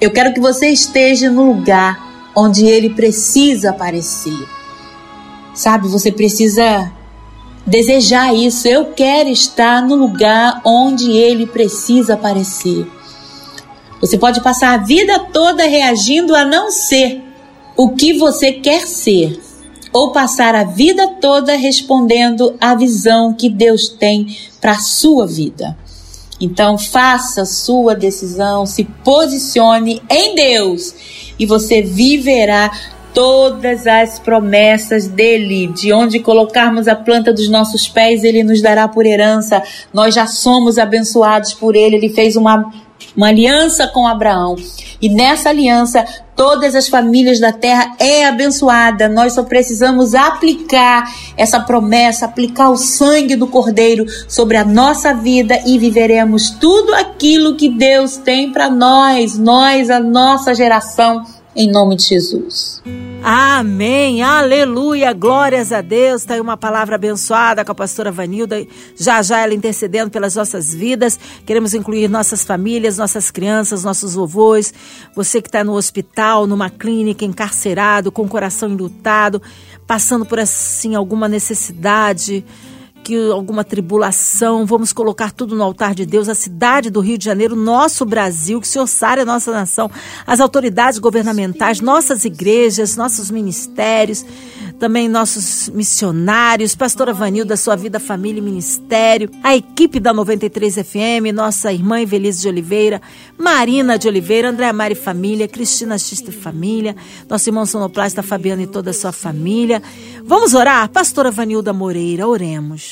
Eu 0.00 0.10
quero 0.10 0.34
que 0.34 0.40
você 0.40 0.68
esteja 0.68 1.30
no 1.30 1.44
lugar 1.44 2.30
onde 2.34 2.66
ele 2.66 2.90
precisa 2.90 3.70
aparecer. 3.70 4.48
Sabe, 5.54 5.86
você 5.86 6.10
precisa 6.10 6.90
desejar 7.64 8.34
isso. 8.34 8.66
Eu 8.66 8.86
quero 8.86 9.28
estar 9.28 9.80
no 9.82 9.94
lugar 9.94 10.60
onde 10.64 11.12
ele 11.12 11.46
precisa 11.46 12.14
aparecer. 12.14 12.86
Você 14.02 14.18
pode 14.18 14.42
passar 14.42 14.74
a 14.74 14.82
vida 14.82 15.18
toda 15.32 15.64
reagindo 15.64 16.34
a 16.34 16.44
não 16.44 16.72
ser 16.72 17.22
o 17.76 17.90
que 17.90 18.12
você 18.12 18.50
quer 18.50 18.84
ser, 18.86 19.40
ou 19.92 20.10
passar 20.10 20.56
a 20.56 20.64
vida 20.64 21.06
toda 21.20 21.56
respondendo 21.56 22.56
à 22.60 22.74
visão 22.74 23.32
que 23.32 23.48
Deus 23.48 23.88
tem 23.88 24.36
para 24.60 24.72
a 24.72 24.80
sua 24.80 25.24
vida. 25.24 25.78
Então, 26.40 26.76
faça 26.76 27.44
sua 27.44 27.94
decisão, 27.94 28.66
se 28.66 28.82
posicione 29.04 30.02
em 30.10 30.34
Deus 30.34 30.92
e 31.38 31.46
você 31.46 31.80
viverá 31.80 32.72
todas 33.12 33.86
as 33.86 34.18
promessas 34.18 35.06
dele. 35.06 35.66
De 35.68 35.92
onde 35.92 36.20
colocarmos 36.20 36.88
a 36.88 36.96
planta 36.96 37.32
dos 37.32 37.48
nossos 37.48 37.88
pés, 37.88 38.24
ele 38.24 38.42
nos 38.42 38.60
dará 38.60 38.88
por 38.88 39.06
herança. 39.06 39.62
Nós 39.92 40.14
já 40.14 40.26
somos 40.26 40.78
abençoados 40.78 41.54
por 41.54 41.76
ele. 41.76 41.96
Ele 41.96 42.08
fez 42.08 42.36
uma 42.36 42.70
uma 43.16 43.28
aliança 43.28 43.86
com 43.88 44.06
Abraão. 44.06 44.56
E 45.00 45.08
nessa 45.08 45.50
aliança, 45.50 46.04
todas 46.36 46.74
as 46.74 46.88
famílias 46.88 47.40
da 47.40 47.52
terra 47.52 47.94
é 47.98 48.24
abençoada. 48.24 49.08
Nós 49.08 49.34
só 49.34 49.42
precisamos 49.42 50.14
aplicar 50.14 51.04
essa 51.36 51.60
promessa, 51.60 52.26
aplicar 52.26 52.70
o 52.70 52.76
sangue 52.76 53.36
do 53.36 53.46
Cordeiro 53.46 54.06
sobre 54.28 54.56
a 54.56 54.64
nossa 54.64 55.12
vida 55.12 55.60
e 55.66 55.78
viveremos 55.78 56.50
tudo 56.50 56.94
aquilo 56.94 57.56
que 57.56 57.68
Deus 57.68 58.16
tem 58.16 58.52
para 58.52 58.70
nós, 58.70 59.36
nós, 59.36 59.90
a 59.90 60.00
nossa 60.00 60.54
geração, 60.54 61.24
em 61.54 61.70
nome 61.70 61.96
de 61.96 62.04
Jesus. 62.04 62.82
Amém, 63.22 64.22
aleluia, 64.22 65.12
glórias 65.12 65.70
a 65.70 65.80
Deus. 65.80 66.22
Está 66.22 66.34
aí 66.34 66.40
uma 66.40 66.56
palavra 66.56 66.96
abençoada 66.96 67.64
com 67.64 67.70
a 67.70 67.74
pastora 67.74 68.10
Vanilda. 68.10 68.66
Já 68.96 69.22
já 69.22 69.40
ela 69.40 69.54
intercedendo 69.54 70.10
pelas 70.10 70.34
nossas 70.34 70.74
vidas. 70.74 71.18
Queremos 71.46 71.72
incluir 71.72 72.08
nossas 72.08 72.42
famílias, 72.42 72.98
nossas 72.98 73.30
crianças, 73.30 73.84
nossos 73.84 74.14
vovôs. 74.14 74.74
Você 75.14 75.40
que 75.40 75.48
está 75.48 75.62
no 75.62 75.74
hospital, 75.74 76.46
numa 76.46 76.68
clínica, 76.68 77.24
encarcerado, 77.24 78.10
com 78.10 78.22
o 78.22 78.28
coração 78.28 78.70
enlutado, 78.70 79.40
passando 79.86 80.26
por 80.26 80.40
assim 80.40 80.94
alguma 80.94 81.28
necessidade 81.28 82.44
que 83.02 83.30
alguma 83.30 83.64
tribulação, 83.64 84.64
vamos 84.64 84.92
colocar 84.92 85.32
tudo 85.32 85.56
no 85.56 85.62
altar 85.62 85.94
de 85.94 86.06
Deus, 86.06 86.28
a 86.28 86.34
cidade 86.34 86.90
do 86.90 87.00
Rio 87.00 87.18
de 87.18 87.24
Janeiro, 87.24 87.56
nosso 87.56 88.04
Brasil, 88.04 88.60
que 88.60 88.66
o 88.66 88.70
Senhor 88.70 88.86
sare 88.86 89.22
a 89.22 89.24
nossa 89.24 89.50
nação, 89.50 89.90
as 90.26 90.40
autoridades 90.40 90.98
governamentais, 90.98 91.80
nossas 91.80 92.24
igrejas, 92.24 92.96
nossos 92.96 93.30
ministérios, 93.30 94.24
também 94.82 95.08
nossos 95.08 95.68
missionários, 95.68 96.74
pastora 96.74 97.12
Vanilda, 97.12 97.56
sua 97.56 97.76
vida, 97.76 98.00
família 98.00 98.40
e 98.40 98.42
ministério, 98.42 99.30
a 99.40 99.54
equipe 99.54 100.00
da 100.00 100.12
93 100.12 100.74
FM, 100.74 101.32
nossa 101.32 101.72
irmã 101.72 102.00
Evelise 102.00 102.42
de 102.42 102.48
Oliveira, 102.48 103.00
Marina 103.38 103.96
de 103.96 104.08
Oliveira, 104.08 104.50
André 104.50 104.72
Mari 104.72 104.96
Família, 104.96 105.46
Cristina 105.46 105.96
Xista 105.96 106.30
e 106.30 106.32
Família, 106.32 106.96
nosso 107.30 107.48
irmão 107.48 107.64
sonoplasta 107.64 108.24
Fabiano 108.24 108.62
e 108.62 108.66
toda 108.66 108.90
a 108.90 108.92
sua 108.92 109.12
família. 109.12 109.80
Vamos 110.24 110.52
orar? 110.52 110.88
Pastora 110.88 111.30
Vanilda 111.30 111.72
Moreira, 111.72 112.26
oremos. 112.26 112.90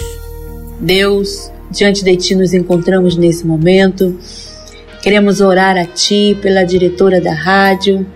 Deus, 0.78 1.50
diante 1.72 2.04
de 2.04 2.16
Ti 2.16 2.36
nos 2.36 2.54
encontramos 2.54 3.16
nesse 3.16 3.44
momento. 3.44 4.16
Queremos 5.02 5.40
orar 5.40 5.76
a 5.76 5.86
Ti 5.86 6.38
pela 6.40 6.62
diretora 6.62 7.20
da 7.20 7.34
rádio, 7.34 8.06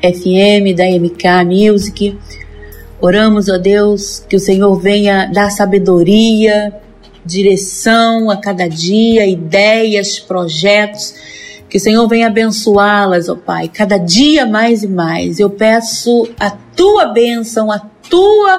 FM, 0.00 0.72
da 0.76 0.84
MK 0.84 1.44
Music. 1.44 2.16
Oramos, 3.04 3.50
ó 3.50 3.58
Deus, 3.58 4.24
que 4.26 4.34
o 4.34 4.40
Senhor 4.40 4.74
venha 4.80 5.26
dar 5.26 5.50
sabedoria, 5.50 6.72
direção 7.22 8.30
a 8.30 8.36
cada 8.38 8.66
dia, 8.66 9.26
ideias, 9.26 10.18
projetos. 10.18 11.14
Que 11.68 11.76
o 11.76 11.80
Senhor 11.80 12.08
venha 12.08 12.28
abençoá-las, 12.28 13.28
ó 13.28 13.36
Pai, 13.36 13.68
cada 13.68 13.98
dia 13.98 14.46
mais 14.46 14.82
e 14.82 14.88
mais. 14.88 15.38
Eu 15.38 15.50
peço 15.50 16.26
a 16.40 16.48
tua 16.50 17.04
bênção, 17.04 17.70
a 17.70 17.78
tua 17.78 18.58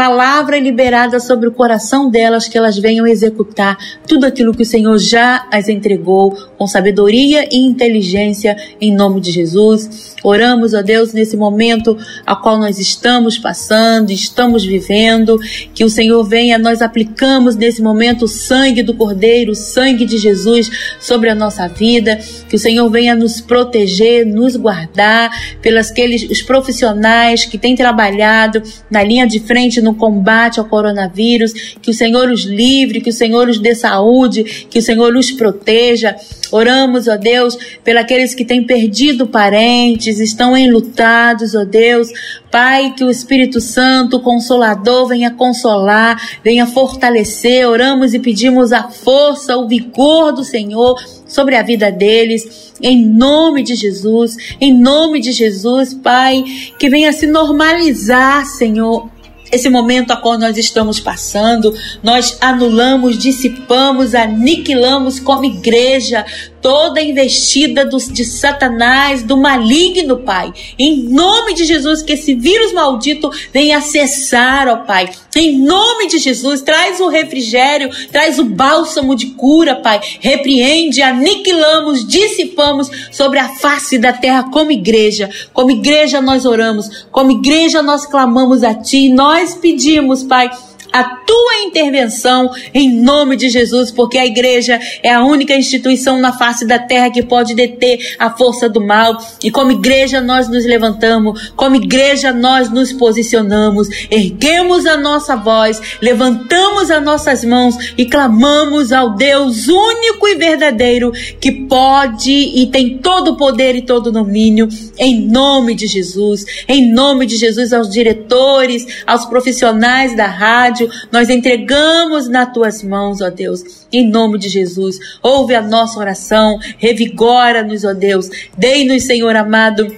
palavra 0.00 0.58
liberada 0.58 1.20
sobre 1.20 1.46
o 1.46 1.52
coração 1.52 2.08
delas, 2.08 2.48
que 2.48 2.56
elas 2.56 2.78
venham 2.78 3.06
executar 3.06 3.76
tudo 4.08 4.24
aquilo 4.24 4.54
que 4.54 4.62
o 4.62 4.66
Senhor 4.66 4.96
já 4.96 5.46
as 5.52 5.68
entregou, 5.68 6.34
com 6.56 6.66
sabedoria 6.66 7.46
e 7.52 7.58
inteligência, 7.58 8.56
em 8.80 8.94
nome 8.94 9.20
de 9.20 9.30
Jesus. 9.30 10.16
Oramos, 10.24 10.72
ó 10.72 10.80
Deus, 10.80 11.12
nesse 11.12 11.36
momento 11.36 11.98
a 12.24 12.34
qual 12.34 12.56
nós 12.56 12.78
estamos 12.78 13.36
passando, 13.36 14.10
estamos 14.10 14.64
vivendo, 14.64 15.38
que 15.74 15.84
o 15.84 15.90
Senhor 15.90 16.24
venha, 16.24 16.56
nós 16.56 16.80
aplicamos 16.80 17.54
nesse 17.54 17.82
momento 17.82 18.24
o 18.24 18.28
sangue 18.28 18.82
do 18.82 18.94
Cordeiro, 18.94 19.52
o 19.52 19.54
sangue 19.54 20.06
de 20.06 20.16
Jesus 20.16 20.70
sobre 20.98 21.28
a 21.28 21.34
nossa 21.34 21.68
vida, 21.68 22.18
que 22.48 22.56
o 22.56 22.58
Senhor 22.58 22.88
venha 22.88 23.14
nos 23.14 23.42
proteger, 23.42 24.24
nos 24.24 24.56
guardar, 24.56 25.30
pelas 25.60 25.90
aqueles 25.90 26.22
os 26.22 26.40
profissionais 26.40 27.44
que 27.44 27.58
têm 27.58 27.76
trabalhado 27.76 28.62
na 28.90 29.02
linha 29.02 29.26
de 29.26 29.40
frente 29.40 29.82
no 29.82 29.89
no 29.90 29.94
combate 29.94 30.60
ao 30.60 30.66
coronavírus, 30.66 31.52
que 31.82 31.90
o 31.90 31.94
Senhor 31.94 32.30
os 32.30 32.44
livre, 32.44 33.00
que 33.00 33.10
o 33.10 33.12
Senhor 33.12 33.48
os 33.48 33.58
dê 33.58 33.74
saúde, 33.74 34.66
que 34.70 34.78
o 34.78 34.82
Senhor 34.82 35.14
os 35.16 35.30
proteja. 35.32 36.16
Oramos, 36.52 37.08
ó 37.08 37.16
Deus, 37.16 37.56
pelos 37.84 38.34
que 38.34 38.44
têm 38.44 38.64
perdido 38.64 39.26
parentes, 39.26 40.18
estão 40.18 40.56
enlutados, 40.56 41.54
ó 41.54 41.64
Deus. 41.64 42.08
Pai, 42.50 42.92
que 42.96 43.04
o 43.04 43.10
Espírito 43.10 43.60
Santo, 43.60 44.16
o 44.16 44.20
Consolador, 44.20 45.08
venha 45.08 45.30
consolar, 45.30 46.20
venha 46.42 46.66
fortalecer. 46.66 47.68
Oramos 47.68 48.14
e 48.14 48.18
pedimos 48.18 48.72
a 48.72 48.88
força, 48.88 49.56
o 49.56 49.68
vigor 49.68 50.32
do 50.32 50.42
Senhor 50.42 50.96
sobre 51.26 51.54
a 51.56 51.62
vida 51.62 51.92
deles, 51.92 52.72
em 52.82 53.06
nome 53.06 53.62
de 53.62 53.76
Jesus, 53.76 54.36
em 54.60 54.76
nome 54.76 55.20
de 55.20 55.30
Jesus, 55.30 55.94
Pai, 55.94 56.42
que 56.78 56.90
venha 56.90 57.12
se 57.12 57.26
normalizar, 57.26 58.44
Senhor, 58.46 59.08
esse 59.52 59.68
momento 59.68 60.12
a 60.12 60.16
qual 60.16 60.38
nós 60.38 60.56
estamos 60.56 61.00
passando, 61.00 61.74
nós 62.02 62.36
anulamos, 62.40 63.18
dissipamos, 63.18 64.14
aniquilamos 64.14 65.18
como 65.18 65.44
igreja 65.44 66.24
toda 66.60 67.00
investida 67.00 67.84
do, 67.84 67.96
de 67.98 68.24
Satanás, 68.24 69.22
do 69.22 69.36
maligno, 69.36 70.18
Pai. 70.18 70.52
Em 70.78 71.02
nome 71.04 71.54
de 71.54 71.64
Jesus, 71.64 72.02
que 72.02 72.12
esse 72.12 72.34
vírus 72.34 72.72
maldito 72.72 73.30
venha 73.52 73.78
acessar, 73.78 74.68
ó 74.68 74.76
Pai. 74.78 75.10
Em 75.36 75.58
nome 75.58 76.08
de 76.08 76.18
Jesus, 76.18 76.62
traz 76.62 77.00
o 77.00 77.08
refrigério, 77.08 77.90
traz 78.10 78.38
o 78.38 78.44
bálsamo 78.44 79.14
de 79.14 79.26
cura, 79.28 79.76
Pai. 79.76 80.00
Repreende, 80.20 81.02
aniquilamos, 81.02 82.06
dissipamos 82.06 82.90
sobre 83.10 83.38
a 83.38 83.48
face 83.56 83.98
da 83.98 84.12
terra 84.12 84.50
como 84.50 84.70
igreja. 84.70 85.30
Como 85.52 85.70
igreja 85.70 86.20
nós 86.20 86.44
oramos, 86.44 87.06
como 87.10 87.30
igreja 87.30 87.82
nós 87.82 88.06
clamamos 88.06 88.62
a 88.62 88.74
Ti, 88.74 89.08
nós 89.08 89.54
pedimos, 89.54 90.22
Pai 90.22 90.50
a 90.92 91.04
tua 91.04 91.62
intervenção 91.64 92.50
em 92.74 92.92
nome 92.92 93.36
de 93.36 93.48
Jesus, 93.48 93.90
porque 93.90 94.18
a 94.18 94.26
igreja 94.26 94.78
é 95.02 95.12
a 95.12 95.24
única 95.24 95.54
instituição 95.54 96.18
na 96.18 96.32
face 96.32 96.66
da 96.66 96.78
terra 96.78 97.10
que 97.10 97.22
pode 97.22 97.54
deter 97.54 98.16
a 98.18 98.30
força 98.30 98.68
do 98.68 98.80
mal. 98.80 99.16
E 99.42 99.50
como 99.50 99.72
igreja 99.72 100.20
nós 100.20 100.48
nos 100.48 100.64
levantamos, 100.64 101.52
como 101.56 101.76
igreja 101.76 102.32
nós 102.32 102.70
nos 102.70 102.92
posicionamos, 102.92 103.88
erguemos 104.10 104.86
a 104.86 104.96
nossa 104.96 105.36
voz, 105.36 105.80
levantamos 106.00 106.90
as 106.90 107.02
nossas 107.02 107.44
mãos 107.44 107.94
e 107.96 108.06
clamamos 108.06 108.92
ao 108.92 109.10
Deus 109.16 109.68
único 109.68 110.28
e 110.28 110.34
verdadeiro 110.34 111.12
que 111.40 111.52
pode 111.52 112.30
e 112.30 112.66
tem 112.66 112.98
todo 112.98 113.32
o 113.32 113.36
poder 113.36 113.74
e 113.74 113.82
todo 113.82 114.08
o 114.08 114.12
domínio 114.12 114.68
em 114.98 115.26
nome 115.26 115.74
de 115.74 115.86
Jesus. 115.86 116.44
Em 116.68 116.92
nome 116.92 117.26
de 117.26 117.36
Jesus 117.36 117.72
aos 117.72 117.88
diretores, 117.88 118.86
aos 119.06 119.24
profissionais 119.26 120.16
da 120.16 120.26
rádio, 120.26 120.79
rádio, 120.80 120.88
nós 121.10 121.28
entregamos 121.28 122.28
nas 122.28 122.52
tuas 122.52 122.82
mãos, 122.82 123.20
ó 123.20 123.30
Deus, 123.30 123.86
em 123.92 124.08
nome 124.08 124.38
de 124.38 124.48
Jesus. 124.48 124.98
Ouve 125.22 125.54
a 125.54 125.62
nossa 125.62 125.98
oração, 125.98 126.58
revigora-nos, 126.78 127.84
ó 127.84 127.92
Deus. 127.92 128.28
Dei-nos, 128.56 129.04
Senhor 129.04 129.36
amado, 129.36 129.94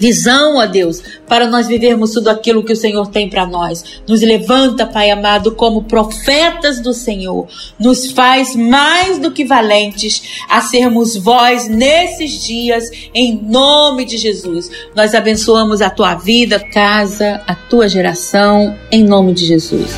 visão, 0.00 0.56
ó 0.56 0.66
Deus, 0.66 1.02
para 1.28 1.46
nós 1.46 1.68
vivermos 1.68 2.12
tudo 2.12 2.28
aquilo 2.28 2.64
que 2.64 2.72
o 2.72 2.76
Senhor 2.76 3.06
tem 3.08 3.28
para 3.28 3.46
nós. 3.46 4.00
Nos 4.08 4.22
levanta, 4.22 4.86
Pai 4.86 5.10
amado, 5.10 5.52
como 5.52 5.84
profetas 5.84 6.80
do 6.80 6.94
Senhor. 6.94 7.46
Nos 7.78 8.10
faz 8.10 8.56
mais 8.56 9.18
do 9.18 9.30
que 9.30 9.44
valentes 9.44 10.40
a 10.48 10.62
sermos 10.62 11.16
vós 11.16 11.68
nesses 11.68 12.42
dias, 12.44 12.90
em 13.14 13.36
nome 13.36 14.06
de 14.06 14.16
Jesus. 14.16 14.70
Nós 14.96 15.14
abençoamos 15.14 15.82
a 15.82 15.90
tua 15.90 16.14
vida, 16.14 16.58
casa, 16.58 17.42
a 17.46 17.54
tua 17.54 17.88
geração, 17.88 18.74
em 18.90 19.04
nome 19.04 19.34
de 19.34 19.44
Jesus. 19.44 19.90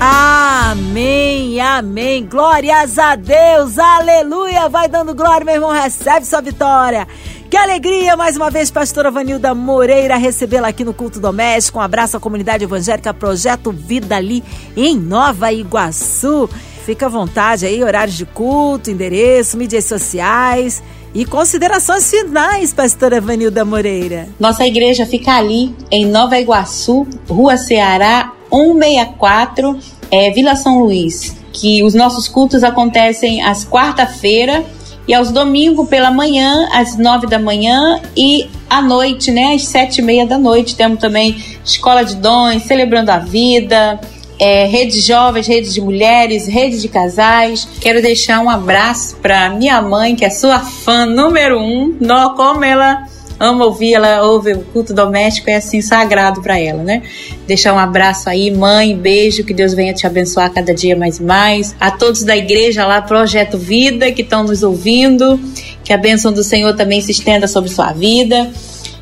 Amém, 0.00 1.60
amém. 1.60 2.24
Glórias 2.24 2.98
a 2.98 3.16
Deus, 3.16 3.78
aleluia. 3.78 4.68
Vai 4.68 4.86
dando 4.86 5.14
glória, 5.14 5.44
meu 5.44 5.54
irmão, 5.54 5.70
recebe 5.70 6.24
sua 6.24 6.40
vitória. 6.40 7.08
Que 7.50 7.56
alegria, 7.56 8.14
mais 8.14 8.36
uma 8.36 8.50
vez, 8.50 8.70
pastora 8.70 9.10
Vanilda 9.10 9.54
Moreira, 9.54 10.16
recebê-la 10.16 10.68
aqui 10.68 10.84
no 10.84 10.92
Culto 10.92 11.18
Doméstico. 11.18 11.78
Um 11.78 11.80
abraço 11.80 12.14
à 12.14 12.20
comunidade 12.20 12.62
evangélica 12.62 13.14
Projeto 13.14 13.72
Vida 13.72 14.16
ali 14.16 14.44
em 14.76 14.94
Nova 14.94 15.50
Iguaçu. 15.50 16.46
Fica 16.84 17.06
à 17.06 17.08
vontade 17.08 17.64
aí, 17.64 17.82
horários 17.82 18.18
de 18.18 18.26
culto, 18.26 18.90
endereço, 18.90 19.56
mídias 19.56 19.86
sociais. 19.86 20.82
E 21.14 21.24
considerações 21.24 22.10
finais, 22.10 22.74
pastora 22.74 23.18
Vanilda 23.18 23.64
Moreira. 23.64 24.28
Nossa 24.38 24.66
igreja 24.66 25.06
fica 25.06 25.32
ali, 25.32 25.74
em 25.90 26.04
Nova 26.04 26.38
Iguaçu, 26.38 27.06
Rua 27.26 27.56
Ceará, 27.56 28.30
164, 28.52 29.78
é, 30.10 30.30
Vila 30.32 30.54
São 30.54 30.80
Luís. 30.80 31.34
Que 31.50 31.82
os 31.82 31.94
nossos 31.94 32.28
cultos 32.28 32.62
acontecem 32.62 33.42
às 33.42 33.64
quarta-feira 33.64 34.66
e 35.08 35.14
aos 35.14 35.32
domingos 35.32 35.88
pela 35.88 36.10
manhã, 36.10 36.68
às 36.70 36.98
nove 36.98 37.26
da 37.26 37.38
manhã 37.38 37.98
e 38.14 38.46
à 38.68 38.82
noite, 38.82 39.30
né, 39.30 39.54
às 39.54 39.66
sete 39.66 39.98
e 39.98 40.02
meia 40.02 40.26
da 40.26 40.38
noite. 40.38 40.76
Temos 40.76 41.00
também 41.00 41.42
Escola 41.64 42.04
de 42.04 42.14
Dons, 42.16 42.62
Celebrando 42.64 43.10
a 43.10 43.18
Vida, 43.18 43.98
é, 44.38 44.66
redes 44.66 45.04
jovens, 45.04 45.46
redes 45.46 45.72
de 45.72 45.80
mulheres, 45.80 46.46
redes 46.46 46.82
de 46.82 46.88
casais. 46.88 47.66
Quero 47.80 48.02
deixar 48.02 48.40
um 48.40 48.50
abraço 48.50 49.16
para 49.16 49.48
minha 49.48 49.80
mãe, 49.80 50.14
que 50.14 50.26
é 50.26 50.30
sua 50.30 50.60
fã 50.60 51.06
número 51.06 51.58
um. 51.58 51.96
No, 51.98 52.34
como 52.34 52.62
ela 52.62 53.04
ama 53.38 53.64
ouvir, 53.64 53.94
ela 53.94 54.22
ouve 54.22 54.52
o 54.52 54.60
culto 54.60 54.92
doméstico, 54.92 55.48
é 55.50 55.56
assim 55.56 55.80
sagrado 55.80 56.42
para 56.42 56.58
ela, 56.58 56.82
né? 56.82 57.02
Deixar 57.46 57.72
um 57.74 57.78
abraço 57.78 58.28
aí, 58.28 58.50
mãe, 58.50 58.96
beijo, 58.96 59.44
que 59.44 59.54
Deus 59.54 59.74
venha 59.74 59.94
te 59.94 60.06
abençoar 60.06 60.52
cada 60.52 60.74
dia 60.74 60.96
mais 60.96 61.18
e 61.18 61.22
mais. 61.22 61.74
A 61.78 61.90
todos 61.90 62.22
da 62.22 62.36
igreja 62.36 62.86
lá, 62.86 63.00
Projeto 63.00 63.56
Vida, 63.58 64.10
que 64.10 64.22
estão 64.22 64.42
nos 64.42 64.62
ouvindo, 64.62 65.38
que 65.84 65.92
a 65.92 65.98
bênção 65.98 66.32
do 66.32 66.42
Senhor 66.42 66.74
também 66.74 67.00
se 67.00 67.12
estenda 67.12 67.46
sobre 67.46 67.70
sua 67.70 67.92
vida. 67.92 68.50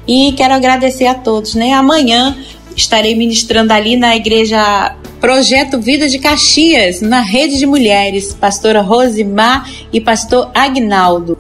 E 0.07 0.33
quero 0.37 0.55
agradecer 0.55 1.07
a 1.07 1.15
todos, 1.15 1.55
né? 1.55 1.73
Amanhã 1.73 2.37
estarei 2.77 3.15
ministrando 3.15 3.73
ali 3.73 3.97
na 3.97 4.15
igreja 4.15 4.95
Projeto 5.21 5.81
Vida 5.81 6.09
de 6.09 6.19
Caxias, 6.19 7.01
na 7.01 7.21
rede 7.21 7.59
de 7.59 7.67
mulheres, 7.67 8.35
pastora 8.35 8.83
Rosimar 8.83 9.69
e 9.93 10.01
pastor 10.01 10.51
Agnaldo. 10.55 11.39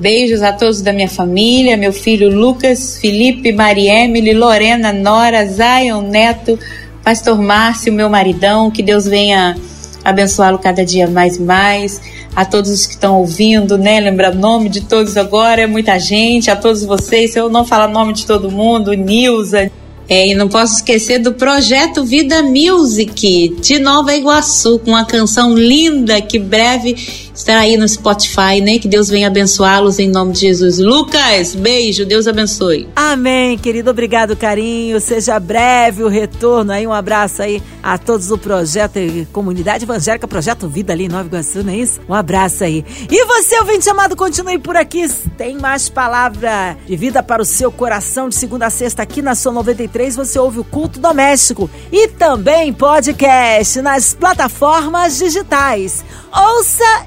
Beijos 0.00 0.42
a 0.42 0.52
todos 0.52 0.80
da 0.80 0.92
minha 0.92 1.08
família, 1.08 1.76
meu 1.76 1.92
filho 1.92 2.28
Lucas, 2.30 2.98
Felipe, 3.00 3.52
Maria 3.52 4.04
Emily, 4.04 4.32
Lorena, 4.32 4.92
Nora, 4.92 5.46
Zion, 5.46 6.02
Neto, 6.02 6.58
Pastor 7.02 7.40
Márcio, 7.40 7.92
meu 7.92 8.08
maridão, 8.08 8.70
que 8.70 8.82
Deus 8.82 9.06
venha 9.06 9.56
abençoá-lo 10.04 10.58
cada 10.58 10.84
dia 10.84 11.08
mais 11.08 11.36
e 11.36 11.42
mais. 11.42 12.00
A 12.36 12.44
todos 12.44 12.70
os 12.70 12.86
que 12.86 12.92
estão 12.92 13.18
ouvindo, 13.18 13.76
né? 13.76 13.98
Lembrar 13.98 14.32
o 14.32 14.38
nome 14.38 14.68
de 14.68 14.82
todos 14.82 15.16
agora, 15.16 15.62
é 15.62 15.66
muita 15.66 15.98
gente, 15.98 16.50
a 16.50 16.56
todos 16.56 16.84
vocês. 16.84 17.32
Se 17.32 17.40
eu 17.40 17.50
não 17.50 17.64
falar 17.64 17.88
o 17.88 17.92
nome 17.92 18.12
de 18.12 18.26
todo 18.26 18.50
mundo, 18.50 18.92
Nilza, 18.92 19.70
É, 20.10 20.28
e 20.28 20.34
não 20.34 20.48
posso 20.48 20.76
esquecer 20.76 21.18
do 21.18 21.34
projeto 21.34 22.02
Vida 22.02 22.42
Music 22.42 23.56
de 23.60 23.78
Nova 23.78 24.14
Iguaçu, 24.14 24.78
com 24.78 24.92
uma 24.92 25.04
canção 25.04 25.54
linda 25.54 26.18
que 26.22 26.38
breve 26.38 26.96
estará 27.38 27.60
aí 27.60 27.76
no 27.76 27.88
Spotify, 27.88 28.60
né? 28.60 28.78
Que 28.78 28.88
Deus 28.88 29.08
venha 29.08 29.28
abençoá-los 29.28 29.98
em 29.98 30.08
nome 30.08 30.32
de 30.32 30.40
Jesus. 30.40 30.78
Lucas, 30.78 31.54
beijo, 31.54 32.04
Deus 32.04 32.26
abençoe. 32.26 32.88
Amém, 32.96 33.56
querido. 33.56 33.90
Obrigado, 33.90 34.36
carinho. 34.36 35.00
Seja 35.00 35.38
breve 35.38 36.02
o 36.02 36.08
retorno 36.08 36.72
aí. 36.72 36.86
Um 36.86 36.92
abraço 36.92 37.40
aí 37.40 37.62
a 37.80 37.96
todos 37.96 38.26
do 38.26 38.36
projeto 38.36 38.98
Comunidade 39.32 39.84
Evangélica, 39.84 40.26
Projeto 40.26 40.68
Vida 40.68 40.92
ali 40.92 41.04
em 41.04 41.08
Nova 41.08 41.26
Iguaçu, 41.26 41.62
não 41.62 41.72
é 41.72 41.76
isso? 41.76 42.00
Um 42.08 42.14
abraço 42.14 42.64
aí. 42.64 42.84
E 43.08 43.24
você, 43.24 43.58
ouvinte 43.60 43.88
amado, 43.88 44.16
continue 44.16 44.58
por 44.58 44.76
aqui. 44.76 45.08
Tem 45.36 45.56
mais 45.56 45.88
palavra 45.88 46.76
de 46.86 46.96
vida 46.96 47.22
para 47.22 47.40
o 47.40 47.44
seu 47.44 47.70
coração 47.70 48.28
de 48.28 48.34
segunda 48.34 48.66
a 48.66 48.70
sexta 48.70 49.02
aqui 49.02 49.22
na 49.22 49.36
sua 49.36 49.52
93. 49.52 50.16
Você 50.16 50.38
ouve 50.38 50.58
o 50.58 50.64
culto 50.64 50.98
doméstico 50.98 51.70
e 51.92 52.08
também 52.08 52.72
podcast 52.72 53.80
nas 53.80 54.12
plataformas 54.12 55.18
digitais. 55.18 56.04
Ouça 56.30 57.06